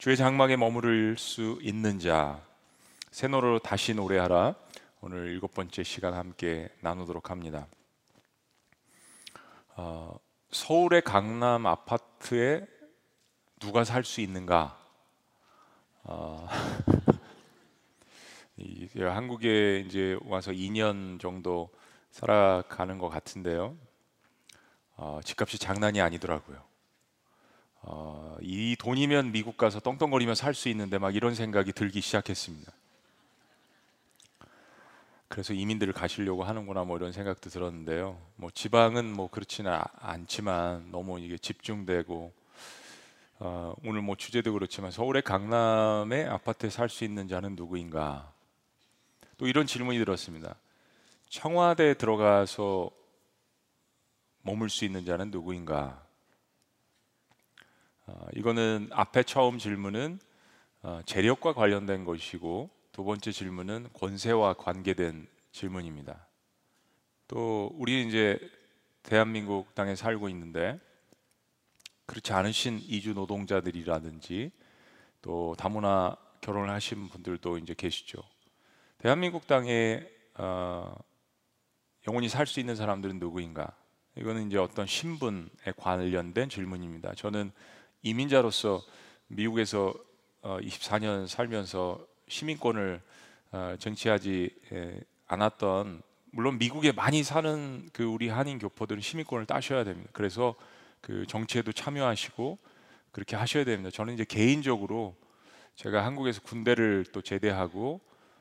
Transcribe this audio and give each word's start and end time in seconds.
주의 0.00 0.16
장막에 0.16 0.56
머무를 0.56 1.18
수 1.18 1.58
있는 1.60 1.98
자 1.98 2.42
새노로 3.10 3.58
다시 3.58 3.92
노래하라 3.92 4.54
오늘 5.02 5.26
일곱 5.26 5.52
번째 5.52 5.82
시간 5.82 6.14
함께 6.14 6.70
나누도록 6.80 7.28
합니다. 7.28 7.66
어, 9.76 10.18
서울의 10.52 11.02
강남 11.02 11.66
아파트에 11.66 12.66
누가 13.58 13.84
살 13.84 14.02
수 14.02 14.22
있는가? 14.22 14.82
어, 16.04 16.48
한국에 18.96 19.84
이제 19.86 20.18
와서 20.24 20.50
2년 20.50 21.20
정도 21.20 21.68
살아가는 22.10 22.96
것 22.96 23.10
같은데요. 23.10 23.76
어, 24.96 25.20
집값이 25.22 25.58
장난이 25.58 26.00
아니더라고요. 26.00 26.69
어, 27.82 28.36
이 28.42 28.76
돈이면 28.78 29.32
미국 29.32 29.56
가서 29.56 29.80
떵떵거리며 29.80 30.34
살 30.34 30.54
수 30.54 30.68
있는데 30.68 30.98
막 30.98 31.14
이런 31.14 31.34
생각이 31.34 31.72
들기 31.72 32.00
시작했습니다. 32.00 32.72
그래서 35.28 35.54
이민들을 35.54 35.92
가시려고 35.92 36.42
하는구나 36.44 36.84
뭐 36.84 36.96
이런 36.96 37.12
생각도 37.12 37.50
들었는데요. 37.50 38.20
뭐 38.36 38.50
지방은 38.52 39.12
뭐 39.12 39.28
그렇지는 39.30 39.72
아, 39.72 39.84
않지만 40.00 40.90
너무 40.90 41.20
이게 41.20 41.38
집중되고 41.38 42.32
어, 43.38 43.74
오늘 43.84 44.02
뭐 44.02 44.16
주제도 44.16 44.52
그렇지만 44.52 44.90
서울의 44.90 45.22
강남의 45.22 46.26
아파트에 46.26 46.68
살 46.68 46.88
수 46.90 47.04
있는 47.04 47.28
자는 47.28 47.54
누구인가? 47.56 48.32
또 49.38 49.46
이런 49.46 49.66
질문이 49.66 49.98
들었습니다. 49.98 50.56
청와대에 51.30 51.94
들어가서 51.94 52.90
머물 54.42 54.68
수 54.68 54.84
있는 54.84 55.04
자는 55.06 55.30
누구인가? 55.30 56.02
어, 58.10 58.26
이거는 58.34 58.88
앞에 58.90 59.22
처음 59.22 59.58
질문은 59.58 60.18
어, 60.82 61.00
재력과 61.06 61.52
관련된 61.52 62.04
것이고 62.04 62.68
두 62.92 63.04
번째 63.04 63.30
질문은 63.30 63.88
권세와 63.92 64.54
관계된 64.54 65.28
질문입니다. 65.52 66.26
또 67.28 67.70
우리 67.74 68.06
이제 68.06 68.38
대한민국 69.04 69.74
땅에 69.74 69.94
살고 69.94 70.28
있는데 70.30 70.78
그렇지 72.06 72.32
않으신 72.32 72.80
이주 72.82 73.14
노동자들이라든지 73.14 74.50
또 75.22 75.54
다문화 75.56 76.16
결혼을 76.40 76.70
하신 76.70 77.08
분들도 77.08 77.58
이제 77.58 77.74
계시죠. 77.74 78.20
대한민국 78.98 79.46
땅에 79.46 80.04
어, 80.34 80.96
영원히 82.08 82.28
살 82.28 82.46
수 82.46 82.58
있는 82.58 82.74
사람들은 82.74 83.20
누구인가? 83.20 83.76
이거는 84.16 84.48
이제 84.48 84.58
어떤 84.58 84.86
신분에 84.86 85.72
관련된 85.76 86.48
질문입니다. 86.48 87.14
저는 87.14 87.52
이민자로서 88.02 88.82
미국에서 89.28 89.94
24년 90.42 91.24
어, 91.24 91.26
살면서 91.26 92.06
시민권을 92.28 93.00
어, 93.52 93.74
정치하지 93.78 94.50
않았던 95.26 96.02
물론 96.32 96.58
미국에 96.58 96.92
많이 96.92 97.22
사는 97.22 97.88
그 97.92 98.04
우리 98.04 98.28
한인 98.28 98.58
교포들은 98.58 99.02
시민권을 99.02 99.46
따셔야 99.46 99.84
됩니다. 99.84 100.08
그래서 100.12 100.54
그 101.00 101.26
정치에도 101.26 101.72
참여하시고 101.72 102.58
그렇게 103.10 103.36
하셔야 103.36 103.64
됩니다. 103.64 103.90
저는 103.90 104.14
이제 104.14 104.24
개인적으로 104.24 105.16
제가 105.74 106.04
한국에서 106.04 106.40
군대를 106.42 107.06
또 107.12 107.20
제대하고 107.20 108.00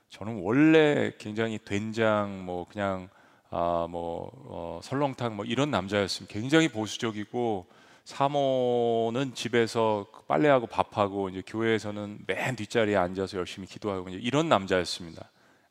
저는 0.10 0.42
원래 0.42 1.14
굉장히 1.18 1.58
된장 1.58 2.46
뭐 2.46 2.66
그냥 2.68 3.10
아뭐 3.50 4.32
어, 4.46 4.80
설렁탕 4.84 5.36
뭐 5.36 5.46
이런 5.46 5.72
남자였습니다. 5.72 6.32
굉장히 6.34 6.68
보수적이고 6.68 7.68
사모는 8.06 9.36
집에서 9.36 10.08
빨래하고 10.28 10.68
밥하고 10.68 11.30
이제 11.30 11.44
교회에서는 11.46 12.20
맨 12.28 12.56
뒷자리에 12.56 12.96
앉아서 12.96 13.38
열심히 13.38 13.68
기도하고 13.68 14.10
이런 14.10 14.50
남자였습니다. 14.50 15.30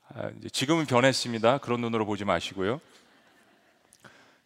아, 0.09 0.31
지금은 0.53 0.87
변했습니다. 0.87 1.59
그런 1.59 1.81
눈으로 1.81 2.06
보지 2.06 2.25
마시고요. 2.25 2.81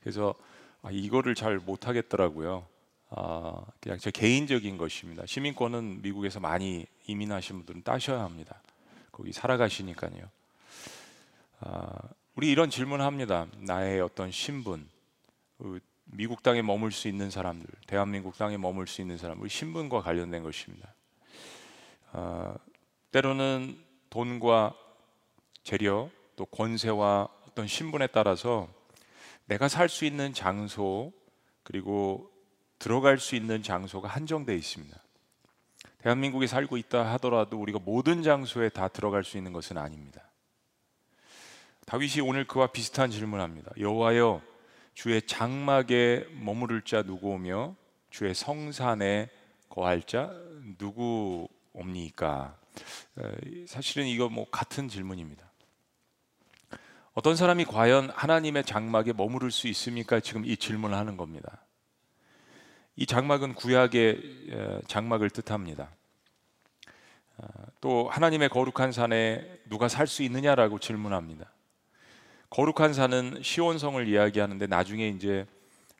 그래서 0.00 0.34
아, 0.82 0.90
이거를 0.90 1.34
잘 1.34 1.58
못하겠더라고요. 1.58 2.66
아, 3.10 3.62
그냥 3.80 3.98
제 3.98 4.10
개인적인 4.10 4.78
것입니다. 4.78 5.24
시민권은 5.26 6.02
미국에서 6.02 6.40
많이 6.40 6.86
이민하신 7.06 7.56
분들은 7.56 7.82
따셔야 7.82 8.22
합니다. 8.22 8.60
거기 9.12 9.32
살아가시니까요. 9.32 10.28
아, 11.60 11.90
우리 12.34 12.50
이런 12.50 12.70
질문합니다. 12.70 13.46
나의 13.58 14.00
어떤 14.00 14.30
신분, 14.30 14.88
그 15.58 15.78
미국 16.04 16.42
땅에 16.42 16.62
머물 16.62 16.92
수 16.92 17.08
있는 17.08 17.30
사람들, 17.30 17.68
대한민국 17.86 18.36
땅에 18.36 18.56
머물 18.56 18.86
수 18.86 19.00
있는 19.00 19.16
사람, 19.16 19.40
우리 19.40 19.48
신분과 19.48 20.02
관련된 20.02 20.42
것입니다. 20.42 20.94
아, 22.12 22.54
때로는 23.10 23.78
돈과 24.10 24.74
재력, 25.62 26.10
또 26.36 26.44
권세와 26.46 27.28
어떤 27.48 27.66
신분에 27.66 28.08
따라서 28.08 28.68
내가 29.46 29.68
살 29.68 29.88
수 29.88 30.04
있는 30.04 30.32
장소 30.32 31.12
그리고 31.62 32.30
들어갈 32.78 33.18
수 33.18 33.36
있는 33.36 33.62
장소가 33.62 34.08
한정되어 34.08 34.56
있습니다. 34.56 35.00
대한민국에 35.98 36.46
살고 36.46 36.76
있다 36.76 37.12
하더라도 37.12 37.60
우리가 37.60 37.78
모든 37.78 38.22
장소에 38.22 38.68
다 38.70 38.88
들어갈 38.88 39.22
수 39.22 39.36
있는 39.36 39.52
것은 39.52 39.78
아닙니다. 39.78 40.22
다윗이 41.86 42.20
오늘 42.22 42.44
그와 42.46 42.68
비슷한 42.68 43.10
질문합니다. 43.10 43.72
여호와여 43.78 44.42
주의 44.94 45.20
장막에 45.22 46.26
머무를 46.32 46.82
자 46.82 47.02
누구 47.02 47.30
오며 47.30 47.74
주의 48.10 48.34
성산에 48.34 49.30
거할 49.68 50.02
자 50.02 50.30
누구 50.78 51.48
옵니까? 51.72 52.58
사실은 53.66 54.06
이거 54.06 54.28
뭐 54.28 54.48
같은 54.50 54.88
질문입니다. 54.88 55.50
어떤 57.14 57.36
사람이 57.36 57.64
과연 57.66 58.10
하나님의 58.10 58.64
장막에 58.64 59.12
머무를 59.12 59.50
수 59.50 59.68
있습니까? 59.68 60.20
지금 60.20 60.44
이 60.46 60.56
질문을 60.56 60.96
하는 60.96 61.16
겁니다. 61.16 61.64
이 62.96 63.06
장막은 63.06 63.54
구약의 63.54 64.82
장막을 64.88 65.30
뜻합니다. 65.30 65.90
아, 67.38 67.46
또 67.80 68.08
하나님의 68.10 68.50
거룩한 68.50 68.92
산에 68.92 69.60
누가 69.68 69.88
살 69.88 70.06
수 70.06 70.22
있느냐라고 70.22 70.78
질문합니다. 70.78 71.50
거룩한 72.52 72.92
산은 72.92 73.42
시온성을 73.42 74.06
이야기하는데 74.06 74.66
나중에 74.66 75.08
이제 75.08 75.46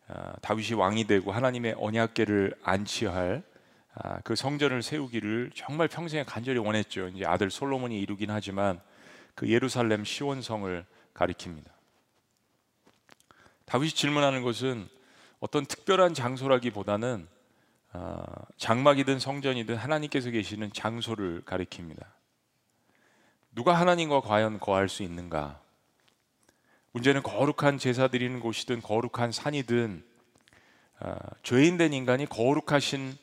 아, 0.06 0.34
다윗이 0.42 0.74
왕이 0.74 1.06
되고 1.06 1.32
하나님의 1.32 1.76
언약궤를 1.78 2.56
안치할 2.62 3.42
아, 3.94 4.20
그 4.20 4.36
성전을 4.36 4.82
세우기를 4.82 5.52
정말 5.54 5.88
평생에 5.88 6.24
간절히 6.24 6.58
원했죠. 6.58 7.08
이제 7.08 7.24
아들 7.24 7.50
솔로몬이 7.50 7.98
이루긴 7.98 8.30
하지만 8.30 8.82
그 9.34 9.48
예루살렘 9.48 10.04
시온성을 10.04 10.84
가리킵니다. 11.14 11.70
다윗이 13.64 13.92
질문하는 13.92 14.42
것은 14.42 14.90
어떤 15.40 15.64
특별한 15.64 16.12
장소라기보다는 16.12 17.28
아, 17.92 18.26
장막이든 18.58 19.20
성전이든 19.20 19.76
하나님께서 19.76 20.28
계시는 20.28 20.74
장소를 20.74 21.44
가리킵니다. 21.46 22.04
누가 23.52 23.72
하나님과 23.72 24.20
과연 24.20 24.60
거할 24.60 24.90
수 24.90 25.02
있는가? 25.02 25.61
문제는 26.92 27.22
거룩한 27.22 27.78
제사 27.78 28.08
드리는 28.08 28.38
곳이든 28.40 28.82
거룩한 28.82 29.32
산이든 29.32 30.04
아, 31.00 31.16
죄인된 31.42 31.92
인간이 31.92 32.26
거룩하신 32.26 33.16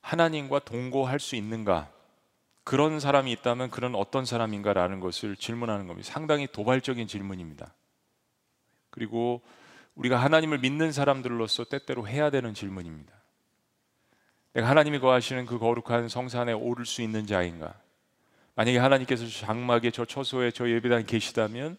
하나님과 0.00 0.60
동거할 0.60 1.18
수 1.18 1.34
있는가? 1.34 1.90
그런 2.64 3.00
사람이 3.00 3.32
있다면 3.32 3.70
그런 3.70 3.94
어떤 3.94 4.26
사람인가라는 4.26 5.00
것을 5.00 5.36
질문하는 5.36 5.86
겁니다. 5.86 6.10
상당히 6.10 6.46
도발적인 6.46 7.08
질문입니다. 7.08 7.72
그리고 8.90 9.40
우리가 9.94 10.18
하나님을 10.18 10.58
믿는 10.58 10.92
사람들로서 10.92 11.64
때때로 11.64 12.06
해야 12.06 12.30
되는 12.30 12.52
질문입니다. 12.54 13.12
내가 14.52 14.68
하나님이 14.68 14.98
거하시는 14.98 15.46
그 15.46 15.58
거룩한 15.58 16.08
성산에 16.08 16.52
오를 16.52 16.84
수 16.84 17.02
있는 17.02 17.26
자인가? 17.26 17.74
만약에 18.54 18.78
하나님께서 18.78 19.26
장막에 19.26 19.90
저 19.90 20.04
처소에 20.04 20.50
저 20.50 20.68
예배당에 20.68 21.04
계시다면 21.04 21.78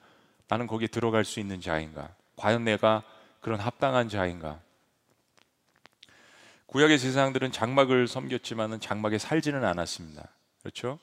나는 0.49 0.67
거기에 0.67 0.87
들어갈 0.87 1.23
수 1.23 1.39
있는 1.39 1.61
자인가? 1.61 2.13
과연 2.35 2.63
내가 2.63 3.03
그런 3.39 3.59
합당한 3.59 4.09
자인가? 4.09 4.59
구약의 6.65 6.97
세상들은 6.97 7.51
장막을 7.51 8.07
섬겼지만은 8.07 8.79
장막에 8.79 9.17
살지는 9.17 9.63
않았습니다. 9.63 10.27
그렇죠? 10.61 10.99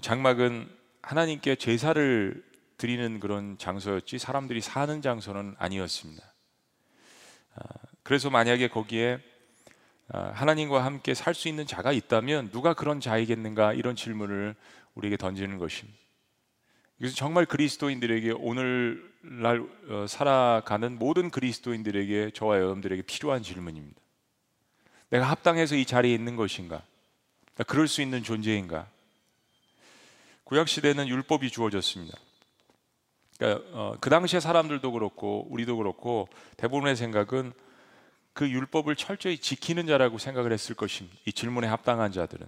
장막은 0.00 0.70
하나님께 1.02 1.56
제사를 1.56 2.42
드리는 2.78 3.20
그런 3.20 3.58
장소였지 3.58 4.18
사람들이 4.18 4.60
사는 4.60 5.02
장소는 5.02 5.56
아니었습니다. 5.58 6.24
아, 7.56 7.62
그래서 8.02 8.30
만약에 8.30 8.68
거기에 8.68 9.20
아, 10.08 10.30
하나님과 10.34 10.84
함께 10.84 11.14
살 11.14 11.34
수 11.34 11.48
있는 11.48 11.66
자가 11.66 11.92
있다면 11.92 12.50
누가 12.50 12.74
그런 12.74 13.00
자이겠는가 13.00 13.72
이런 13.74 13.96
질문을 13.96 14.54
우리에게 14.94 15.16
던지는 15.16 15.58
것입니다. 15.58 15.98
이것은 17.02 17.16
정말 17.16 17.46
그리스도인들에게 17.46 18.30
오늘날 18.30 19.66
어, 19.88 20.06
살아가는 20.08 21.00
모든 21.00 21.30
그리스도인들에게 21.30 22.30
저와 22.32 22.58
여러분들에게 22.58 23.02
필요한 23.02 23.42
질문입니다. 23.42 24.00
내가 25.10 25.28
합당해서 25.28 25.74
이 25.74 25.84
자리에 25.84 26.14
있는 26.14 26.36
것인가? 26.36 26.84
그럴 27.66 27.88
수 27.88 28.02
있는 28.02 28.22
존재인가? 28.22 28.86
구약 30.44 30.68
시대는 30.68 31.08
율법이 31.08 31.50
주어졌습니다. 31.50 32.16
그러니까 33.36 33.64
어, 33.72 33.96
그 34.00 34.08
당시에 34.08 34.38
사람들도 34.38 34.92
그렇고 34.92 35.48
우리도 35.50 35.78
그렇고 35.78 36.28
대부분의 36.56 36.94
생각은 36.94 37.52
그 38.32 38.48
율법을 38.48 38.94
철저히 38.94 39.38
지키는 39.38 39.88
자라고 39.88 40.18
생각을 40.18 40.52
했을 40.52 40.76
것입니다. 40.76 41.18
이 41.26 41.32
질문에 41.32 41.66
합당한 41.66 42.12
자들은 42.12 42.46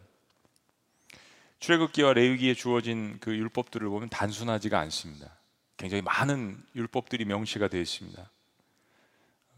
출애굽기와 1.65 2.13
레위기에 2.13 2.53
주어진 2.53 3.17
그 3.21 3.35
율법들을 3.35 3.89
보면 3.89 4.11
단순하지가 4.11 4.79
않습니다. 4.81 5.35
굉장히 5.79 6.03
많은 6.03 6.63
율법들이 6.77 7.25
명시가 7.25 7.69
되어 7.69 7.81
있습니다. 7.81 8.31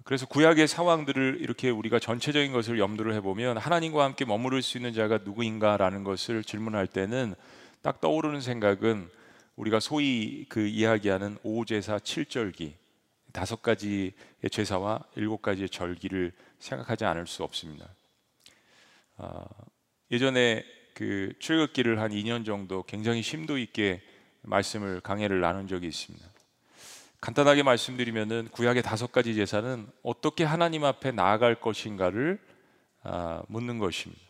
그래서 0.05 0.25
구약의 0.26 0.69
상황들을 0.69 1.38
이렇게 1.41 1.69
우리가 1.69 1.99
전체적인 1.99 2.53
것을 2.53 2.79
염두를 2.79 3.12
해보면 3.14 3.58
하나님과 3.58 4.05
함께 4.05 4.25
머무를 4.25 4.62
수 4.62 4.79
있는 4.79 4.93
자가 4.93 5.19
누구인가라는 5.25 6.05
것을 6.05 6.44
질문할 6.44 6.87
때는 6.87 7.35
딱 7.82 8.00
떠오르는 8.00 8.41
생각은 8.41 9.11
우리가 9.56 9.81
소위 9.81 10.47
그 10.49 10.64
이야기하는 10.64 11.38
오제사 11.43 11.99
7절기 11.99 12.75
다섯 13.32 13.62
가지의 13.62 14.12
제사와 14.52 15.00
일곱 15.17 15.43
가지의 15.43 15.70
절기를 15.70 16.31
생각하지 16.61 17.05
않을 17.05 17.26
수 17.26 17.43
없습니다. 17.43 17.88
어, 19.17 19.44
예전에 20.12 20.75
그 20.96 21.34
출애굽기를 21.40 22.00
한 22.00 22.10
2년 22.10 22.46
정도 22.46 22.82
굉장히 22.84 23.20
심도 23.20 23.58
있게 23.58 24.00
말씀을 24.40 25.02
강해를 25.02 25.40
나눈 25.43 25.69
적이 25.69 25.88
있습니다. 25.88 26.26
간단하게 27.20 27.64
말씀드리면은 27.64 28.48
구약의 28.50 28.82
다섯 28.82 29.12
가지 29.12 29.34
제사는 29.34 29.87
어떻게 30.02 30.43
하나님 30.43 30.84
앞에 30.84 31.12
나아갈 31.12 31.60
것인가를 31.60 32.40
아, 33.02 33.43
묻는 33.48 33.78
것입니다. 33.78 34.22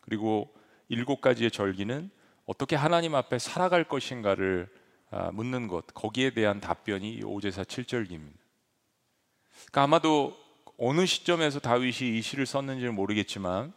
그리고 0.00 0.52
일곱 0.88 1.20
가지의 1.20 1.52
절기는 1.52 2.10
어떻게 2.46 2.74
하나님 2.74 3.14
앞에 3.14 3.38
살아갈 3.38 3.84
것인가를 3.84 4.68
아, 5.12 5.30
묻는 5.30 5.68
것 5.68 5.86
거기에 5.94 6.30
대한 6.30 6.60
답변이 6.60 7.22
오제사 7.24 7.62
7절기입니다. 7.62 8.34
그러니까 9.66 9.82
아마도 9.82 10.36
어느 10.78 11.06
시점에서 11.06 11.60
다윗이 11.60 12.18
이 12.18 12.22
시를 12.22 12.44
썼는지는 12.44 12.92
모르겠지만 12.96 13.72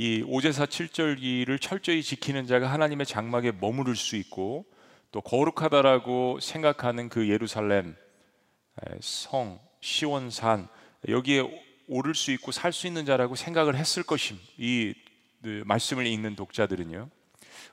이 0.00 0.22
오제사 0.24 0.66
7절기를 0.66 1.60
철저히 1.60 2.04
지키는 2.04 2.46
자가 2.46 2.70
하나님의 2.70 3.04
장막에 3.04 3.50
머무를 3.50 3.96
수 3.96 4.14
있고 4.14 4.64
또 5.10 5.20
거룩하다라고 5.20 6.38
생각하는 6.40 7.08
그 7.08 7.28
예루살렘 7.28 7.96
성 9.00 9.58
시온산 9.80 10.68
여기에 11.08 11.42
오를 11.88 12.14
수 12.14 12.30
있고 12.30 12.52
살 12.52 12.72
수 12.72 12.86
있는 12.86 13.06
자라고 13.06 13.34
생각을 13.34 13.74
했을 13.74 14.04
것임. 14.04 14.38
이그 14.56 15.64
말씀을 15.66 16.06
읽는 16.06 16.36
독자들은요. 16.36 17.10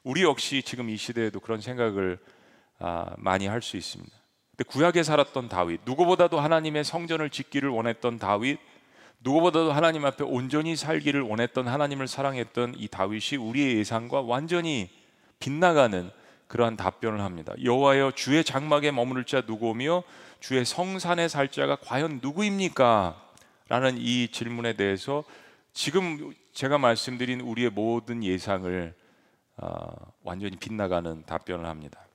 우리 0.01 0.23
역시 0.23 0.63
지금 0.63 0.89
이 0.89 0.97
시대에도 0.97 1.39
그런 1.39 1.61
생각을 1.61 2.17
아, 2.79 3.13
많이 3.19 3.45
할 3.45 3.61
수 3.61 3.77
있습니다. 3.77 4.11
근데 4.49 4.63
구약에 4.63 5.03
살았던 5.03 5.47
다윗, 5.47 5.81
누구보다도 5.85 6.39
하나님의 6.39 6.85
성전을 6.85 7.29
짓기를 7.29 7.69
원했던 7.69 8.17
다윗, 8.17 8.57
누구보다도 9.25 9.71
하나님 9.71 10.05
앞에 10.05 10.23
온전히 10.23 10.75
살기를 10.75 11.21
원했던 11.21 11.67
하나님을 11.67 12.07
사랑했던 12.07 12.75
이 12.77 12.87
다윗이 12.87 13.39
우리의 13.39 13.77
예상과 13.77 14.21
완전히 14.21 14.91
빗나가는 15.39 16.11
그러한 16.47 16.77
답변을 16.77 17.21
합니다. 17.21 17.53
여호와여 17.63 18.11
주의 18.11 18.43
장막에 18.43 18.91
머무를 18.91 19.23
자 19.25 19.41
누구며 19.47 20.03
주의 20.39 20.63
성산에 20.63 21.27
살 21.27 21.47
자가 21.47 21.75
과연 21.77 22.19
누구입니까? 22.21 23.19
라는 23.67 23.97
이 23.97 24.27
질문에 24.27 24.73
대해서 24.73 25.23
지금 25.73 26.31
제가 26.53 26.77
말씀드린 26.77 27.41
우리의 27.41 27.71
모든 27.71 28.23
예상을 28.23 28.93
어, 29.57 29.87
완전히 30.23 30.55
빗나가는 30.57 31.23
답변을 31.25 31.65
합니다. 31.65 32.05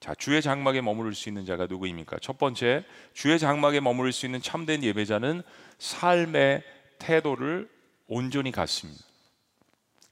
자, 0.00 0.14
주의 0.14 0.40
장막에 0.40 0.80
머무를 0.80 1.14
수 1.14 1.28
있는 1.28 1.44
자가 1.44 1.66
누구입니까? 1.66 2.18
첫 2.20 2.38
번째, 2.38 2.84
주의 3.12 3.38
장막에 3.38 3.80
머무를 3.80 4.12
수 4.12 4.24
있는 4.24 4.40
참된 4.40 4.82
예배자는 4.82 5.42
삶의 5.78 6.62
태도를 6.98 7.68
온전히 8.08 8.52
갖습니다. 8.52 9.02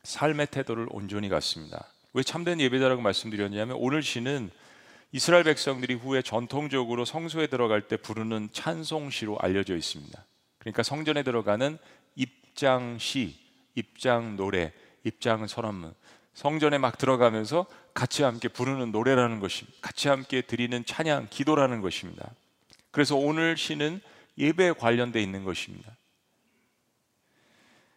삶의 0.03 0.49
태도를 0.49 0.87
온전히 0.91 1.29
갖습니다. 1.29 1.87
왜 2.13 2.23
참된 2.23 2.61
예배자라고 2.61 3.03
말씀드렸냐면 3.03 3.77
오늘 3.79 4.03
시는 4.03 4.51
이스라엘 5.13 5.45
백성들이 5.45 5.95
후에 5.95 6.23
전통적으로 6.23 7.05
성소에 7.05 7.47
들어갈 7.47 7.83
때 7.83 7.97
부르는 7.97 8.49
찬송시로 8.53 9.39
알려져 9.39 9.77
있습니다. 9.77 10.25
그러니까 10.59 10.83
성전에 10.83 11.23
들어가는 11.23 11.79
입장시, 12.17 13.37
입장 13.75 14.37
노래, 14.37 14.73
입장 15.05 15.47
선언문. 15.47 15.95
성전에 16.35 16.79
막 16.79 16.99
들어가면서 16.99 17.67
같이 17.95 18.25
함께 18.25 18.49
부르는 18.49 18.91
노래라는 18.91 19.39
것입니다. 19.39 19.79
같이 19.81 20.09
함께 20.09 20.41
드리는 20.41 20.85
찬양, 20.85 21.29
기도라는 21.31 21.81
것입니다. 21.81 22.31
그래서 22.91 23.15
오늘 23.15 23.57
시는 23.57 24.01
예배에 24.39 24.73
관련돼 24.73 25.23
있는 25.23 25.45
것입니다. 25.45 25.97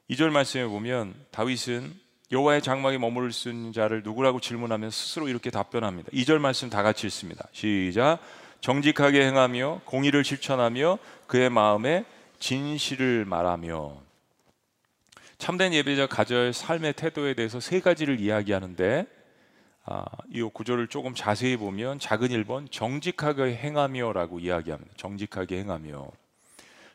2절 0.10 0.30
말씀에 0.30 0.66
보면 0.66 1.16
다윗은 1.32 1.94
여호와의 2.32 2.62
장막에 2.62 2.98
머무를 2.98 3.32
수 3.32 3.50
있는 3.50 3.72
자를 3.72 4.04
누구라고 4.04 4.40
질문하면 4.40 4.90
스스로 4.92 5.28
이렇게 5.30 5.50
답변합니다. 5.50 6.12
2절 6.12 6.40
말씀 6.40 6.70
다 6.70 6.84
같이 6.84 7.08
읽습니다. 7.08 7.48
시작. 7.52 8.20
정직하게 8.60 9.26
행하며 9.28 9.82
공의를 9.86 10.24
실천하며 10.24 11.00
그의 11.28 11.50
마음에 11.50 12.06
진실을 12.40 13.26
말하며 13.26 14.02
참된 15.38 15.74
예배자 15.74 16.08
가져야 16.08 16.52
삶의 16.52 16.94
태도에 16.94 17.34
대해서 17.34 17.60
세 17.60 17.80
가지를 17.80 18.20
이야기하는데 18.20 19.06
아, 19.86 20.04
이 20.34 20.42
구절을 20.42 20.88
조금 20.88 21.14
자세히 21.16 21.56
보면 21.56 22.00
작은 22.00 22.30
1번 22.30 22.70
정직하게 22.70 23.56
행하며라고 23.56 24.40
이야기합니다. 24.40 24.92
정직하게 24.98 25.60
행하며 25.60 26.08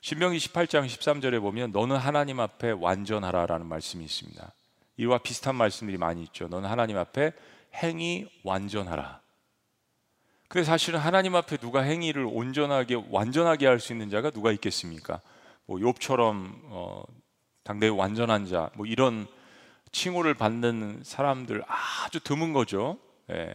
신명기 0.02 0.36
18장 0.38 0.84
13절에 0.84 1.40
보면 1.40 1.70
너는 1.70 1.96
하나님 1.96 2.40
앞에 2.40 2.72
완전하라라는 2.72 3.66
말씀이 3.66 4.04
있습니다. 4.04 4.52
이와 4.96 5.18
비슷한 5.18 5.54
말씀들이 5.54 5.96
많이 5.96 6.24
있죠. 6.24 6.48
너는 6.48 6.68
하나님 6.68 6.98
앞에 6.98 7.32
행위 7.76 8.26
완전하라. 8.42 9.20
근데 10.48 10.64
사실은 10.64 10.98
하나님 10.98 11.36
앞에 11.36 11.56
누가 11.56 11.82
행위를 11.82 12.26
온전하게 12.28 13.00
완전하게 13.10 13.66
할 13.68 13.78
수 13.78 13.92
있는 13.92 14.10
자가 14.10 14.30
누가 14.30 14.50
있겠습니까? 14.50 15.20
뭐 15.66 15.78
욥처럼 15.78 16.50
어, 16.64 17.04
당대의 17.62 17.96
완전한 17.96 18.46
자, 18.46 18.70
뭐 18.74 18.86
이런 18.86 19.28
칭호를 19.92 20.34
받는 20.34 21.02
사람들 21.04 21.62
아주 21.68 22.18
드문 22.18 22.52
거죠. 22.52 22.98
예. 23.30 23.54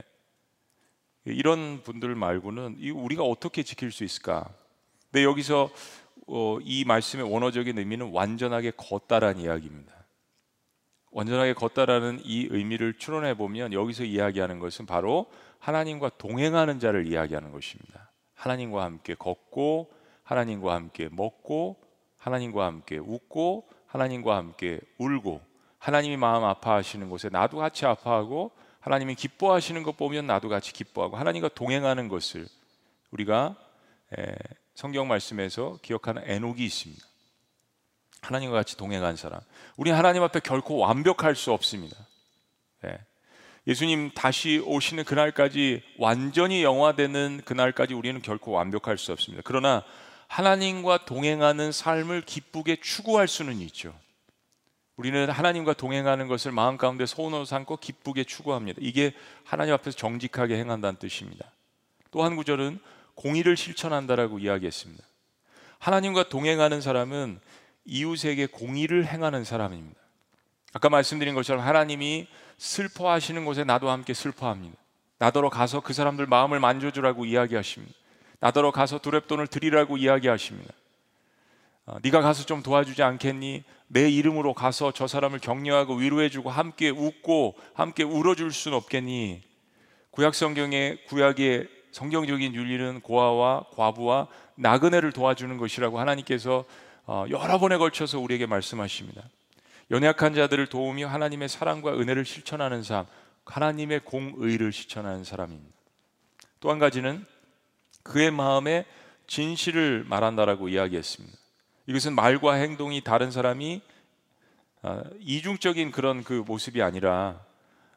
이런 1.25 1.83
분들 1.83 2.15
말고는 2.15 2.77
우리가 2.95 3.24
어떻게 3.24 3.63
지킬 3.63 3.91
수 3.91 4.05
있을까? 4.05 4.50
근데 5.12 5.25
여기서 5.25 5.69
어, 6.27 6.60
이 6.62 6.84
말씀의 6.86 7.31
원어적인 7.31 7.77
의미는 7.77 8.12
완전하게 8.12 8.72
걷다라는 8.75 9.41
이야기입니다. 9.41 9.96
완전하게 11.12 11.53
걷다라는 11.53 12.19
이 12.24 12.48
의미를 12.51 12.98
추론해 12.98 13.36
보면 13.36 13.74
여기서 13.74 14.03
이야기하는 14.03 14.60
것은 14.60 14.86
바로 14.86 15.27
하나님과 15.60 16.12
동행하는 16.17 16.79
자를 16.79 17.07
이야기하는 17.07 17.51
것입니다. 17.51 18.12
하나님과 18.36 18.84
함께 18.84 19.15
걷고 19.15 19.91
하나님과 20.24 20.75
함께 20.75 21.10
먹고 21.12 21.77
하나님과 22.17 22.65
함께 22.65 22.98
웃고 22.98 23.67
하나님과 23.88 24.36
함께 24.36 24.79
울고 24.98 25.41
하나님이 25.79 26.17
마음 26.17 26.43
아파하시는 26.43 27.10
곳에 27.10 27.29
나도 27.29 27.57
같이 27.57 27.86
아파하고 27.86 28.51
하나님이 28.81 29.15
기뻐하시는 29.15 29.81
것 29.84 29.96
보면 29.96 30.27
나도 30.27 30.50
같이 30.50 30.74
기뻐하고 30.74 31.15
하나님과 31.15 31.50
동행하는 31.50 32.10
것을 32.10 32.46
우리가 33.12 33.55
성경 34.77 35.07
말씀에서 35.07 35.79
기억하는 35.81 36.22
애녹이 36.29 36.63
있습니다. 36.63 37.03
하나님과 38.22 38.57
같이 38.57 38.77
동행한 38.77 39.15
사람. 39.15 39.39
우리 39.75 39.89
하나님 39.89 40.22
앞에 40.22 40.39
결코 40.39 40.77
완벽할 40.77 41.36
수 41.36 41.51
없습니다. 41.51 41.98
네. 42.84 42.96
예수님 43.65 44.12
다시 44.12 44.62
오시는 44.63 45.03
그날까지 45.03 45.81
완전히 45.98 46.62
영화되는 46.62 47.41
그날까지 47.43 47.96
우리는 47.96 48.22
결코 48.22 48.51
완벽할 48.51 49.00
수 49.00 49.12
없습니다. 49.12 49.41
그러나 49.43 49.84
하나님과 50.27 51.05
동행하는 51.05 51.72
삶을 51.72 52.22
기쁘게 52.22 52.75
추구할 52.79 53.27
수는 53.27 53.60
있죠. 53.62 54.00
우리는 54.96 55.27
하나님과 55.27 55.74
동행하는 55.74 56.27
것을 56.27 56.51
마음 56.51 56.77
가운데 56.77 57.07
소원으로 57.07 57.46
삼고 57.46 57.77
기쁘게 57.77 58.25
추구합니다. 58.25 58.77
이게 58.84 59.15
하나님 59.43 59.74
앞에서 59.74 59.98
정직하게 59.98 60.55
행한다는 60.60 61.00
뜻입니다. 61.00 61.51
또 62.12 62.24
한 62.24 62.36
구절은 62.36 62.79
공의를 63.17 63.57
실천한다라고 63.57 64.39
이야기했습니다. 64.39 65.03
하나님과 65.79 66.29
동행하는 66.29 66.81
사람은 66.81 67.39
이웃에게 67.86 68.47
공의를 68.47 69.05
행하는 69.05 69.43
사람입니다. 69.43 70.00
아까 70.74 70.89
말씀드린 70.89 71.33
것처럼 71.36 71.63
하나님이 71.65 72.27
슬퍼하시는 72.57 73.43
곳에 73.45 73.63
나도 73.63 73.89
함께 73.89 74.13
슬퍼합니다. 74.13 74.77
나더러 75.19 75.50
가서 75.50 75.79
그 75.79 75.93
사람들 75.93 76.27
마음을 76.27 76.59
만져주라고 76.59 77.25
이야기하십니다. 77.25 77.93
나더러 78.39 78.71
가서 78.71 79.00
두랩돈을 79.00 79.50
드리라고 79.50 79.97
이야기하십니다. 79.97 80.71
어, 81.88 81.97
네가 82.03 82.21
가서 82.21 82.45
좀 82.45 82.62
도와주지 82.62 83.01
않겠니? 83.01 83.63
내 83.88 84.09
이름으로 84.09 84.53
가서 84.53 84.91
저 84.91 85.07
사람을 85.07 85.39
격려하고 85.39 85.95
위로해주고 85.95 86.51
함께 86.51 86.89
웃고 86.89 87.55
함께 87.74 88.03
울어줄 88.03 88.51
순 88.51 88.74
없겠니? 88.74 89.41
구약 90.12 90.36
성경의 90.36 91.05
구약의 91.05 91.76
성경적인 91.98 92.54
윤리는 92.54 93.01
고아와 93.01 93.66
과부와 93.75 94.27
나그네를 94.54 95.12
도와주는 95.13 95.58
것이라고 95.58 96.00
하나님께서 96.00 96.63
어, 97.08 97.25
여러 97.32 97.58
번에 97.58 97.77
걸쳐서 97.77 98.20
우리에게 98.20 98.46
말씀하십니다. 98.46 99.24
연약한 99.89 100.36
자들을 100.36 100.68
도우며 100.68 101.08
하나님의 101.08 101.50
사랑과 101.50 101.94
은혜를 101.94 102.24
실천하는 102.24 102.84
삶, 102.84 103.08
하나님의 103.46 104.01
공의를 104.01 104.72
실천하는 104.72 105.24
사람입니다. 105.24 105.75
또 106.60 106.70
한 106.70 106.77
가지는 106.77 107.25
그의 108.04 108.30
마음에 108.30 108.86
진실을 109.25 110.06
말한다라고 110.08 110.70
이야기했습니다. 110.70 111.36
이것은 111.88 112.13
말과 112.13 112.54
행동이 112.54 113.01
다른 113.01 113.32
사람이 113.32 113.82
아, 114.84 115.01
이중적인 115.20 115.89
그런 115.89 116.24
그 116.24 116.44
모습이 116.46 116.84
아니라 116.84 117.42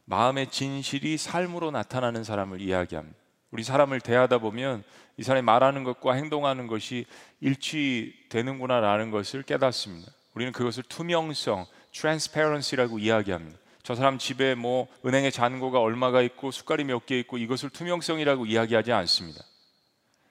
마음의 0.07 0.51
진실이 0.51 1.19
삶으로 1.19 1.71
나타나는 1.71 2.25
사람을 2.25 2.63
이야기합니다. 2.63 3.20
우리 3.51 3.63
사람을 3.63 4.01
대하다 4.01 4.39
보면 4.39 4.85
이 5.17 5.23
사람이 5.23 5.45
말하는 5.45 5.85
것과 5.85 6.15
행동하는 6.15 6.67
것이 6.67 7.07
일치되는구나라는 7.41 9.11
것을 9.11 9.43
깨닫습니다. 9.43 10.13
우리는 10.35 10.53
그것을 10.53 10.83
투명성, 10.85 11.67
transparency라고 11.93 12.99
이야기합니다. 12.99 13.59
저 13.83 13.95
사람 13.95 14.19
집에 14.19 14.55
뭐 14.55 14.87
은행에 15.05 15.31
잔고가 15.31 15.81
얼마가 15.81 16.23
있고 16.23 16.51
숟갈이 16.51 16.85
몇 16.85 17.07
개 17.07 17.19
있고 17.19 17.39
이것을 17.39 17.71
투명성이라고 17.71 18.47
이야기하지 18.47 18.93
않습니다. 18.93 19.43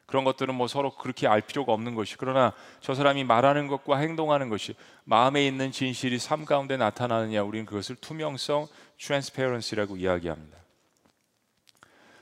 그런 0.06 0.24
것들은 0.24 0.56
뭐 0.56 0.68
서로 0.68 0.96
그렇게 0.96 1.28
알 1.28 1.42
필요가 1.42 1.72
없는 1.74 1.94
것이 1.94 2.16
그러나 2.18 2.54
저 2.82 2.96
사람이 2.96 3.26
말하는 3.26 3.68
것과 3.68 3.98
행동하는 3.98 4.50
것이 4.50 4.76
마음에 5.04 5.46
있는 5.46 5.72
진실이 5.72 6.18
삶 6.18 6.46
가운데 6.46 6.78
나타나느냐 6.78 7.44
우리는 7.44 7.66
그것을 7.66 7.96
투명성, 7.98 8.68
transparency라고 8.98 9.98
이야기합니다. 9.98 10.58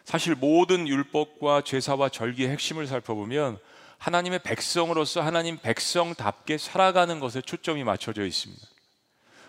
사실 0.07 0.35
모든 0.35 0.87
율법과 0.87 1.63
제사와 1.65 2.07
절기의 2.07 2.47
핵심을 2.51 2.87
살펴보면 2.87 3.59
하나님의 3.97 4.39
백성으로서 4.41 5.19
하나님 5.19 5.57
백성답게 5.57 6.57
살아가는 6.57 7.19
것에 7.19 7.41
초점이 7.41 7.83
맞춰져 7.83 8.25
있습니다. 8.25 8.65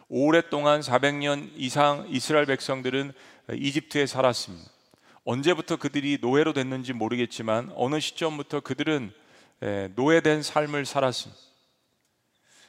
오랫동안 0.08 0.80
400년 0.80 1.52
이상 1.54 2.08
이스라엘 2.10 2.44
백성들은 2.46 3.12
이집트에 3.54 4.06
살았습니다. 4.06 4.68
언제부터 5.22 5.76
그들이 5.76 6.18
노예로 6.20 6.54
됐는지 6.54 6.92
모르겠지만 6.92 7.70
어느 7.76 8.00
시점부터 8.00 8.58
그들은 8.58 9.12
노예된 9.94 10.42
삶을 10.42 10.86
살았습니다. 10.86 11.40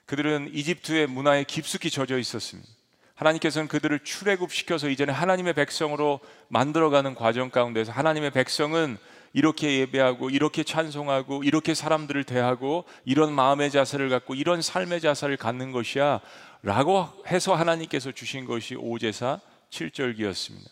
그들은 0.05 0.51
이집트의 0.53 1.07
문화에 1.07 1.43
깊숙이 1.43 1.89
젖어 1.89 2.19
있었습니다. 2.19 2.69
하나님께서는 3.19 3.67
그들을 3.67 3.99
출애굽시켜서 3.99 4.87
이제는 4.89 5.13
하나님의 5.13 5.53
백성으로 5.53 6.21
만들어가는 6.47 7.15
과정 7.15 7.49
가운데서 7.49 7.91
하나님의 7.91 8.31
백성은 8.31 8.97
이렇게 9.33 9.79
예배하고 9.79 10.29
이렇게 10.29 10.63
찬송하고 10.63 11.43
이렇게 11.43 11.73
사람들을 11.73 12.23
대하고 12.23 12.85
이런 13.03 13.33
마음의 13.33 13.71
자세를 13.71 14.09
갖고 14.09 14.35
이런 14.35 14.61
삶의 14.61 15.01
자세를 15.01 15.35
갖는 15.37 15.71
것이야 15.73 16.21
라고 16.63 17.07
해서 17.27 17.53
하나님께서 17.55 18.11
주신 18.11 18.45
것이 18.45 18.75
오제사 18.75 19.39
7절기였습니다. 19.69 20.69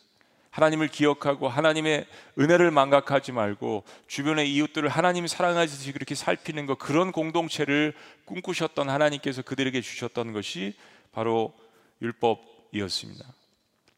하나님을 0.50 0.88
기억하고 0.88 1.50
하나님의 1.50 2.08
은혜를 2.40 2.72
망각하지 2.72 3.32
말고 3.34 3.84
주변의 4.08 4.52
이웃들을 4.54 4.90
하나님이 4.90 5.28
사랑하듯이 5.28 5.92
그렇게 5.92 6.16
살피는 6.16 6.66
것 6.66 6.80
그런 6.80 7.12
공동체를 7.12 7.94
꿈꾸셨던 8.26 8.90
하나님께서 8.90 9.44
그들에게 9.44 9.80
주셨던 9.82 10.34
것이 10.34 10.74
바로 11.12 11.54
율법이었습니다. 12.02 13.26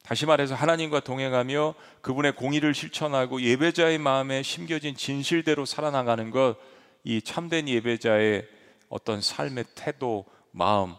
다시 0.04 0.26
말해서 0.26 0.56
하나님과 0.56 1.02
동행하며 1.02 1.76
그분의 2.02 2.36
공의를 2.36 2.74
실천하고 2.74 3.42
예배자의 3.42 3.98
마음에 3.98 4.42
심겨진 4.44 4.96
진실대로 4.96 5.66
살아나가는 5.66 6.32
것 6.32 6.58
이 7.04 7.22
참된 7.22 7.68
예배자의 7.68 8.48
어떤 8.90 9.22
삶의 9.22 9.66
태도, 9.76 10.26
마음 10.52 10.96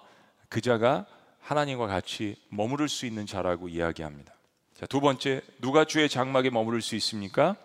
그 0.48 0.60
자가 0.60 1.06
하나님과 1.40 1.86
같이 1.86 2.36
머무를 2.48 2.88
수 2.88 3.06
있는 3.06 3.26
자라고 3.26 3.68
이야기합니다. 3.68 4.34
자, 4.74 4.86
두 4.86 5.00
번째, 5.00 5.42
누가 5.60 5.84
주의 5.84 6.08
장막에 6.08 6.50
머무를 6.50 6.80
수 6.80 6.96
있습니까? 6.96 7.56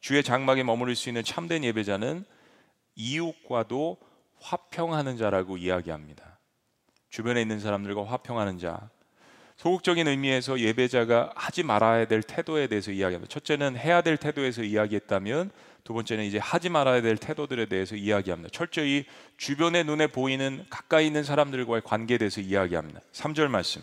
주의 0.00 0.22
장막에 0.22 0.62
머무를 0.62 0.94
수 0.94 1.08
있는 1.08 1.24
참된 1.24 1.64
예배자는 1.64 2.24
이웃과도 2.94 3.98
화평하는 4.40 5.16
자라고 5.16 5.56
이야기합니다. 5.56 6.37
주변에 7.10 7.40
있는 7.40 7.60
사람들과 7.60 8.04
화평하는 8.04 8.58
자. 8.58 8.90
소극적인 9.56 10.06
의미에서 10.06 10.60
예배자가 10.60 11.32
하지 11.34 11.64
말아야 11.64 12.06
될 12.06 12.22
태도에 12.22 12.68
대해서 12.68 12.92
이야기합니다. 12.92 13.28
첫째는 13.28 13.76
해야 13.76 14.02
될 14.02 14.16
태도에서 14.16 14.62
이야기했다면 14.62 15.50
두 15.82 15.94
번째는 15.94 16.24
이제 16.24 16.38
하지 16.38 16.68
말아야 16.68 17.02
될 17.02 17.16
태도들에 17.16 17.66
대해서 17.66 17.96
이야기합니다. 17.96 18.50
철저히 18.52 19.04
주변의 19.36 19.84
눈에 19.84 20.06
보이는 20.06 20.64
가까이 20.70 21.06
있는 21.06 21.24
사람들과의 21.24 21.82
관계에 21.82 22.18
대해서 22.18 22.40
이야기합니다. 22.40 23.00
3절 23.12 23.48
말씀. 23.48 23.82